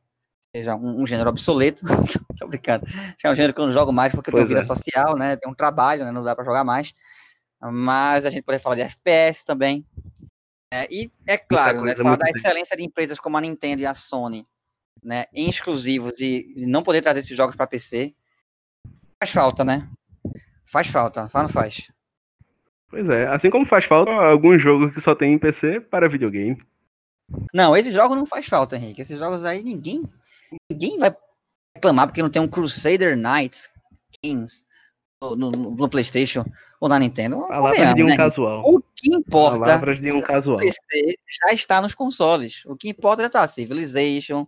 seja 0.55 0.75
um, 0.75 1.01
um 1.01 1.07
gênero 1.07 1.29
obsoleto. 1.29 1.85
Tô 2.37 2.47
brincando. 2.47 2.85
É 3.23 3.31
um 3.31 3.35
gênero 3.35 3.53
que 3.53 3.59
eu 3.61 3.65
não 3.65 3.73
jogo 3.73 3.91
mais 3.91 4.11
porque 4.13 4.31
pois 4.31 4.41
eu 4.41 4.47
tenho 4.47 4.59
vida 4.59 4.71
é. 4.71 4.75
social, 4.75 5.17
né? 5.17 5.35
Tem 5.35 5.49
um 5.49 5.55
trabalho, 5.55 6.05
né? 6.05 6.11
Não 6.11 6.23
dá 6.23 6.35
para 6.35 6.45
jogar 6.45 6.63
mais. 6.63 6.93
Mas 7.59 8.25
a 8.25 8.29
gente 8.29 8.43
pode 8.43 8.59
falar 8.59 8.75
de 8.75 8.81
FPS 8.81 9.43
também. 9.43 9.85
É, 10.71 10.87
e 10.91 11.11
é 11.25 11.37
claro, 11.37 11.81
né, 11.83 11.95
falar 11.95 12.17
da 12.17 12.29
excelência 12.29 12.75
de 12.75 12.83
empresas 12.83 13.19
como 13.19 13.37
a 13.37 13.41
Nintendo 13.41 13.81
e 13.81 13.85
a 13.85 13.93
Sony, 13.93 14.45
né, 15.01 15.23
em 15.33 15.49
exclusivos 15.49 16.13
de, 16.13 16.53
de 16.53 16.65
não 16.65 16.83
poder 16.83 17.01
trazer 17.01 17.19
esses 17.19 17.37
jogos 17.37 17.55
para 17.55 17.65
PC, 17.65 18.13
faz 19.17 19.31
falta, 19.31 19.63
né? 19.63 19.89
Faz 20.67 20.87
falta, 20.87 21.29
faz 21.29 21.43
não 21.43 21.49
faz? 21.49 21.91
Pois 22.89 23.07
é, 23.09 23.27
assim 23.27 23.49
como 23.49 23.65
faz 23.65 23.85
falta 23.85 24.11
alguns 24.11 24.61
jogos 24.61 24.93
que 24.93 25.01
só 25.01 25.15
tem 25.15 25.33
em 25.33 25.39
PC 25.39 25.81
para 25.81 26.09
videogame. 26.09 26.57
Não, 27.53 27.75
esses 27.75 27.93
jogos 27.93 28.17
não 28.17 28.25
faz 28.25 28.45
falta, 28.45 28.75
Henrique. 28.75 29.01
Esses 29.01 29.17
jogos 29.17 29.43
aí 29.43 29.63
ninguém 29.63 30.03
ninguém 30.69 30.97
vai 30.97 31.15
reclamar 31.75 32.07
porque 32.07 32.21
não 32.21 32.29
tem 32.29 32.41
um 32.41 32.47
Crusader 32.47 33.17
Knights 33.17 33.69
Kings 34.21 34.65
no, 35.21 35.35
no, 35.35 35.51
no 35.51 35.89
PlayStation 35.89 36.45
ou 36.79 36.87
na 36.87 36.99
Nintendo. 36.99 37.47
Palavras 37.47 37.93
de 37.93 38.03
um 38.03 38.07
né? 38.07 38.17
casual. 38.17 38.61
O 38.65 38.81
que 38.81 39.13
importa 39.13 39.59
Palavras 39.59 39.99
de 39.99 40.11
um 40.11 40.21
casual. 40.21 40.57
PC 40.57 41.15
já 41.47 41.53
está 41.53 41.81
nos 41.81 41.95
consoles. 41.95 42.63
O 42.65 42.75
que 42.75 42.89
importa 42.89 43.23
é 43.23 43.25
estar 43.25 43.47
Civilization, 43.47 44.47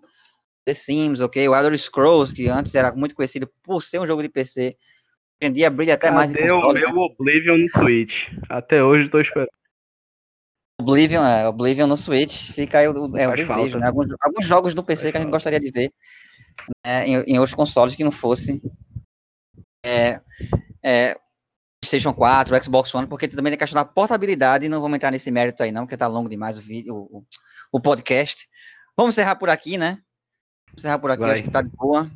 The 0.66 0.74
Sims, 0.74 1.22
ok? 1.22 1.48
O 1.48 1.56
Elder 1.56 1.78
Scrolls, 1.78 2.34
que 2.34 2.48
antes 2.48 2.74
era 2.76 2.94
muito 2.94 3.16
conhecido 3.16 3.50
por 3.64 3.82
ser 3.82 4.00
um 4.00 4.08
jogo 4.08 4.22
de 4.22 4.30
PC, 4.30 4.78
hoje 5.42 5.50
em 5.50 5.54
dia 5.54 5.70
brilha 5.70 5.94
até 5.94 6.08
Cadê 6.08 6.16
mais 6.16 6.34
em 6.34 6.38
console. 6.38 6.82
meu 6.82 6.98
Oblivion 6.98 7.58
no 7.58 7.70
Switch? 7.70 8.28
Até 8.50 8.84
hoje 8.84 9.06
estou 9.06 9.22
esperando. 9.22 9.50
Oblivion, 10.82 11.24
é, 11.24 11.48
Oblivion 11.48 11.88
no 11.88 11.98
Switch, 11.98 12.52
fica 12.52 12.80
aí 12.80 12.88
o, 12.88 13.18
é, 13.18 13.28
o 13.28 13.34
desejo, 13.34 13.80
né? 13.80 13.88
Alguns, 13.88 14.08
alguns, 14.22 14.46
jogos 14.46 14.74
do 14.74 14.84
PC 14.84 15.04
Faz 15.04 15.12
que 15.12 15.18
a 15.18 15.22
gente 15.22 15.26
falta. 15.26 15.38
gostaria 15.38 15.60
de 15.60 15.72
ver 15.72 15.92
né, 16.86 17.06
em, 17.06 17.16
em, 17.24 17.38
outros 17.38 17.54
consoles 17.54 17.96
que 17.96 18.04
não 18.04 18.12
fosse 18.12 18.62
é, 19.86 20.22
é, 20.82 21.18
PlayStation 21.82 22.14
4, 22.14 22.64
Xbox 22.64 22.96
One, 22.96 23.08
porque 23.08 23.28
também 23.28 23.52
tem 23.52 23.56
a 23.56 23.60
questão 23.60 23.82
da 23.82 23.86
portabilidade, 23.86 24.66
e 24.66 24.70
não 24.70 24.80
vamos 24.82 24.96
entrar 24.96 25.12
nesse 25.12 25.30
mérito 25.32 25.64
aí 25.64 25.72
não, 25.72 25.84
porque 25.84 25.98
tá 25.98 26.08
longo 26.08 26.30
demais 26.30 26.58
o 26.58 26.62
vídeo, 26.62 26.96
o, 26.96 27.26
o 27.74 27.82
podcast. 27.82 28.48
Vamos 28.96 29.16
encerrar 29.16 29.36
por 29.36 29.50
aqui, 29.50 29.78
né? 29.78 30.00
Vamos 30.68 30.80
encerrar 30.80 31.00
por 31.00 31.12
aqui, 31.12 31.24
Vai. 31.24 31.32
acho 31.32 31.44
que 31.44 31.52
tá 31.52 31.62
de 31.62 31.70
boa. 31.70 32.10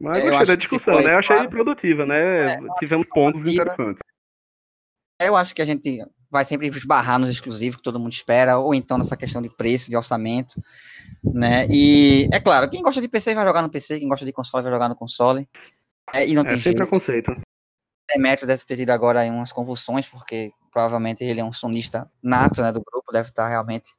Mas 0.00 0.18
eu 0.18 0.30
gostei 0.30 0.46
da 0.46 0.54
discussão, 0.54 1.00
né? 1.00 1.12
Eu 1.12 1.18
achei 1.18 1.36
claro. 1.36 1.50
produtiva, 1.50 2.06
né? 2.06 2.54
É, 2.54 2.58
Tivemos 2.78 3.06
pontos 3.08 3.42
produtiva. 3.42 3.62
interessantes. 3.64 4.02
Eu 5.20 5.34
acho 5.34 5.54
que 5.54 5.62
a 5.62 5.64
gente 5.64 6.00
vai 6.30 6.44
sempre 6.44 6.68
esbarrar 6.68 7.18
nos 7.18 7.28
exclusivos 7.28 7.76
que 7.76 7.82
todo 7.82 7.98
mundo 7.98 8.12
espera, 8.12 8.58
ou 8.58 8.74
então 8.74 8.98
nessa 8.98 9.16
questão 9.16 9.42
de 9.42 9.48
preço, 9.48 9.90
de 9.90 9.96
orçamento, 9.96 10.62
né? 11.24 11.66
E 11.68 12.28
é 12.32 12.38
claro, 12.38 12.70
quem 12.70 12.82
gosta 12.82 13.00
de 13.00 13.08
PC 13.08 13.34
vai 13.34 13.44
jogar 13.44 13.62
no 13.62 13.70
PC, 13.70 13.98
quem 13.98 14.08
gosta 14.08 14.24
de 14.24 14.32
console 14.32 14.62
vai 14.62 14.72
jogar 14.72 14.88
no 14.88 14.94
console. 14.94 15.48
É, 16.14 16.26
e 16.26 16.34
não 16.34 16.42
é 16.42 16.46
tem 16.46 16.60
sempre 16.60 16.78
jeito. 16.78 16.90
conceito. 16.90 17.36
Demetrio 18.14 18.46
deve 18.46 18.64
ter 18.64 18.76
tido 18.76 18.90
agora 18.90 19.20
aí 19.20 19.30
umas 19.30 19.52
convulsões, 19.52 20.08
porque 20.08 20.52
provavelmente 20.70 21.24
ele 21.24 21.40
é 21.40 21.44
um 21.44 21.52
sonista 21.52 22.10
nato 22.22 22.62
né, 22.62 22.72
do 22.72 22.82
grupo, 22.82 23.12
deve 23.12 23.28
estar 23.28 23.48
realmente 23.48 23.92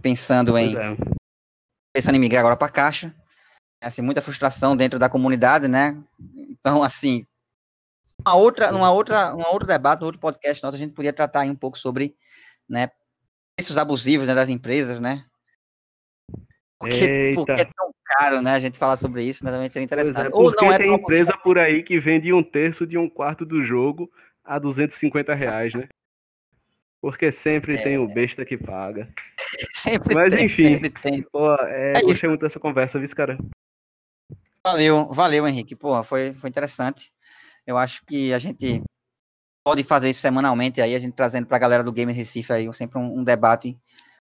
pensando 0.00 0.56
em 0.56 0.76
é. 0.76 0.96
pensando 1.94 2.14
em 2.14 2.20
migrar 2.20 2.40
agora 2.40 2.56
para 2.56 2.72
caixa. 2.72 3.14
Assim, 3.86 4.02
muita 4.02 4.20
frustração 4.20 4.76
dentro 4.76 4.98
da 4.98 5.08
comunidade, 5.08 5.68
né? 5.68 5.96
Então, 6.36 6.82
assim, 6.82 7.24
uma 8.20 8.34
outra, 8.34 8.74
uma 8.74 8.90
outra, 8.90 9.32
um 9.32 9.46
outro 9.46 9.66
debate, 9.66 10.02
um 10.02 10.06
outro 10.06 10.20
podcast 10.20 10.60
nosso, 10.60 10.76
a 10.76 10.78
gente 10.78 10.92
podia 10.92 11.12
tratar 11.12 11.42
aí 11.42 11.50
um 11.50 11.54
pouco 11.54 11.78
sobre, 11.78 12.16
né, 12.68 12.90
preços 13.54 13.78
abusivos 13.78 14.26
né, 14.26 14.34
das 14.34 14.48
empresas, 14.48 14.98
né? 14.98 15.24
Porque, 16.80 17.32
porque, 17.36 17.52
é 17.52 17.64
tão 17.64 17.94
caro, 18.04 18.42
né? 18.42 18.54
A 18.54 18.60
gente 18.60 18.76
falar 18.76 18.96
sobre 18.96 19.22
isso, 19.22 19.44
né? 19.44 19.52
Também 19.52 19.70
seria 19.70 19.84
interessante. 19.84 20.26
É, 20.26 20.30
Ou 20.32 20.52
não 20.60 20.72
é 20.72 20.78
tem 20.78 20.92
empresa 20.92 21.32
por 21.42 21.56
aí 21.56 21.84
que 21.84 22.00
vende 22.00 22.32
um 22.32 22.42
terço 22.42 22.86
de 22.86 22.98
um 22.98 23.08
quarto 23.08 23.46
do 23.46 23.64
jogo 23.64 24.10
a 24.44 24.58
250 24.58 25.32
reais, 25.32 25.72
né? 25.72 25.88
Porque 27.00 27.30
sempre 27.30 27.76
é. 27.76 27.82
tem 27.82 27.98
o 27.98 28.06
besta 28.06 28.44
que 28.44 28.58
paga. 28.58 29.08
Sempre 29.70 30.14
Mas 30.14 30.34
tem, 30.34 30.46
enfim, 30.46 30.74
sempre 30.74 30.90
tem. 30.90 31.22
Pô, 31.22 31.54
é, 31.54 31.92
é 31.96 32.02
gostei 32.02 32.28
muito 32.28 32.42
dessa 32.42 32.58
conversa, 32.58 32.98
viu, 32.98 33.08
cara? 33.14 33.38
Valeu, 34.66 35.06
valeu, 35.12 35.46
Henrique. 35.46 35.76
Pô, 35.76 36.02
foi, 36.02 36.34
foi 36.34 36.50
interessante. 36.50 37.12
Eu 37.64 37.78
acho 37.78 38.04
que 38.04 38.34
a 38.34 38.38
gente 38.40 38.82
pode 39.64 39.84
fazer 39.84 40.10
isso 40.10 40.20
semanalmente 40.20 40.80
aí, 40.80 40.92
a 40.92 40.98
gente 40.98 41.14
trazendo 41.14 41.46
para 41.46 41.56
a 41.56 41.60
galera 41.60 41.84
do 41.84 41.92
Game 41.92 42.12
Recife 42.12 42.52
aí 42.52 42.74
sempre 42.74 42.98
um, 42.98 43.20
um 43.20 43.22
debate 43.22 43.78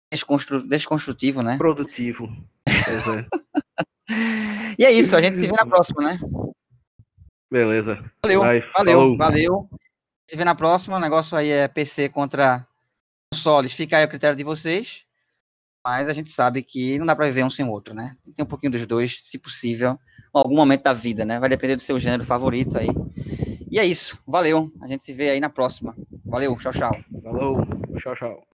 desconstru 0.10 0.66
desconstrutivo, 0.66 1.44
né? 1.44 1.58
Produtivo. 1.58 2.30
é. 2.66 3.26
e 4.80 4.86
é 4.86 4.92
isso, 4.94 5.14
a 5.18 5.22
gente 5.22 5.38
se 5.38 5.46
vê 5.46 5.52
na 5.52 5.66
próxima, 5.66 6.04
né? 6.04 6.18
Beleza. 7.52 8.02
Valeu, 8.24 8.42
Vai, 8.42 8.62
valeu, 8.62 9.00
falou. 9.00 9.18
valeu. 9.18 9.70
Se 10.26 10.38
vê 10.38 10.46
na 10.46 10.56
próxima, 10.56 10.96
o 10.96 11.02
negócio 11.02 11.38
aí 11.38 11.50
é 11.50 11.68
PC 11.68 12.08
contra 12.08 12.66
consoles, 13.34 13.74
fica 13.74 13.98
aí 13.98 14.06
o 14.06 14.10
critério 14.10 14.38
de 14.38 14.46
vocês. 14.46 15.06
Mas 15.86 16.08
a 16.08 16.14
gente 16.14 16.30
sabe 16.30 16.64
que 16.64 16.98
não 16.98 17.06
dá 17.06 17.14
para 17.14 17.26
viver 17.26 17.44
um 17.44 17.50
sem 17.50 17.66
o 17.66 17.70
outro, 17.70 17.94
né? 17.94 18.16
Tem 18.38 18.46
um 18.46 18.48
pouquinho 18.48 18.72
dos 18.72 18.86
dois, 18.86 19.20
se 19.22 19.38
possível, 19.38 20.00
algum 20.34 20.56
momento 20.56 20.84
da 20.84 20.94
vida, 20.94 21.26
né? 21.26 21.40
Vai 21.40 21.50
depender 21.50 21.76
do 21.76 21.82
seu 21.82 21.98
gênero 21.98 22.24
favorito 22.24 22.78
aí. 22.78 22.90
E 23.72 23.80
é 23.80 23.86
isso. 23.86 24.22
Valeu. 24.28 24.72
A 24.82 24.88
gente 24.88 25.04
se 25.04 25.14
vê 25.14 25.30
aí 25.30 25.40
na 25.40 25.50
próxima. 25.50 25.96
Valeu. 26.26 26.56
Tchau, 26.58 26.72
tchau. 26.72 26.98
Falou. 27.24 27.66
Tchau, 28.02 28.16
tchau. 28.16 28.49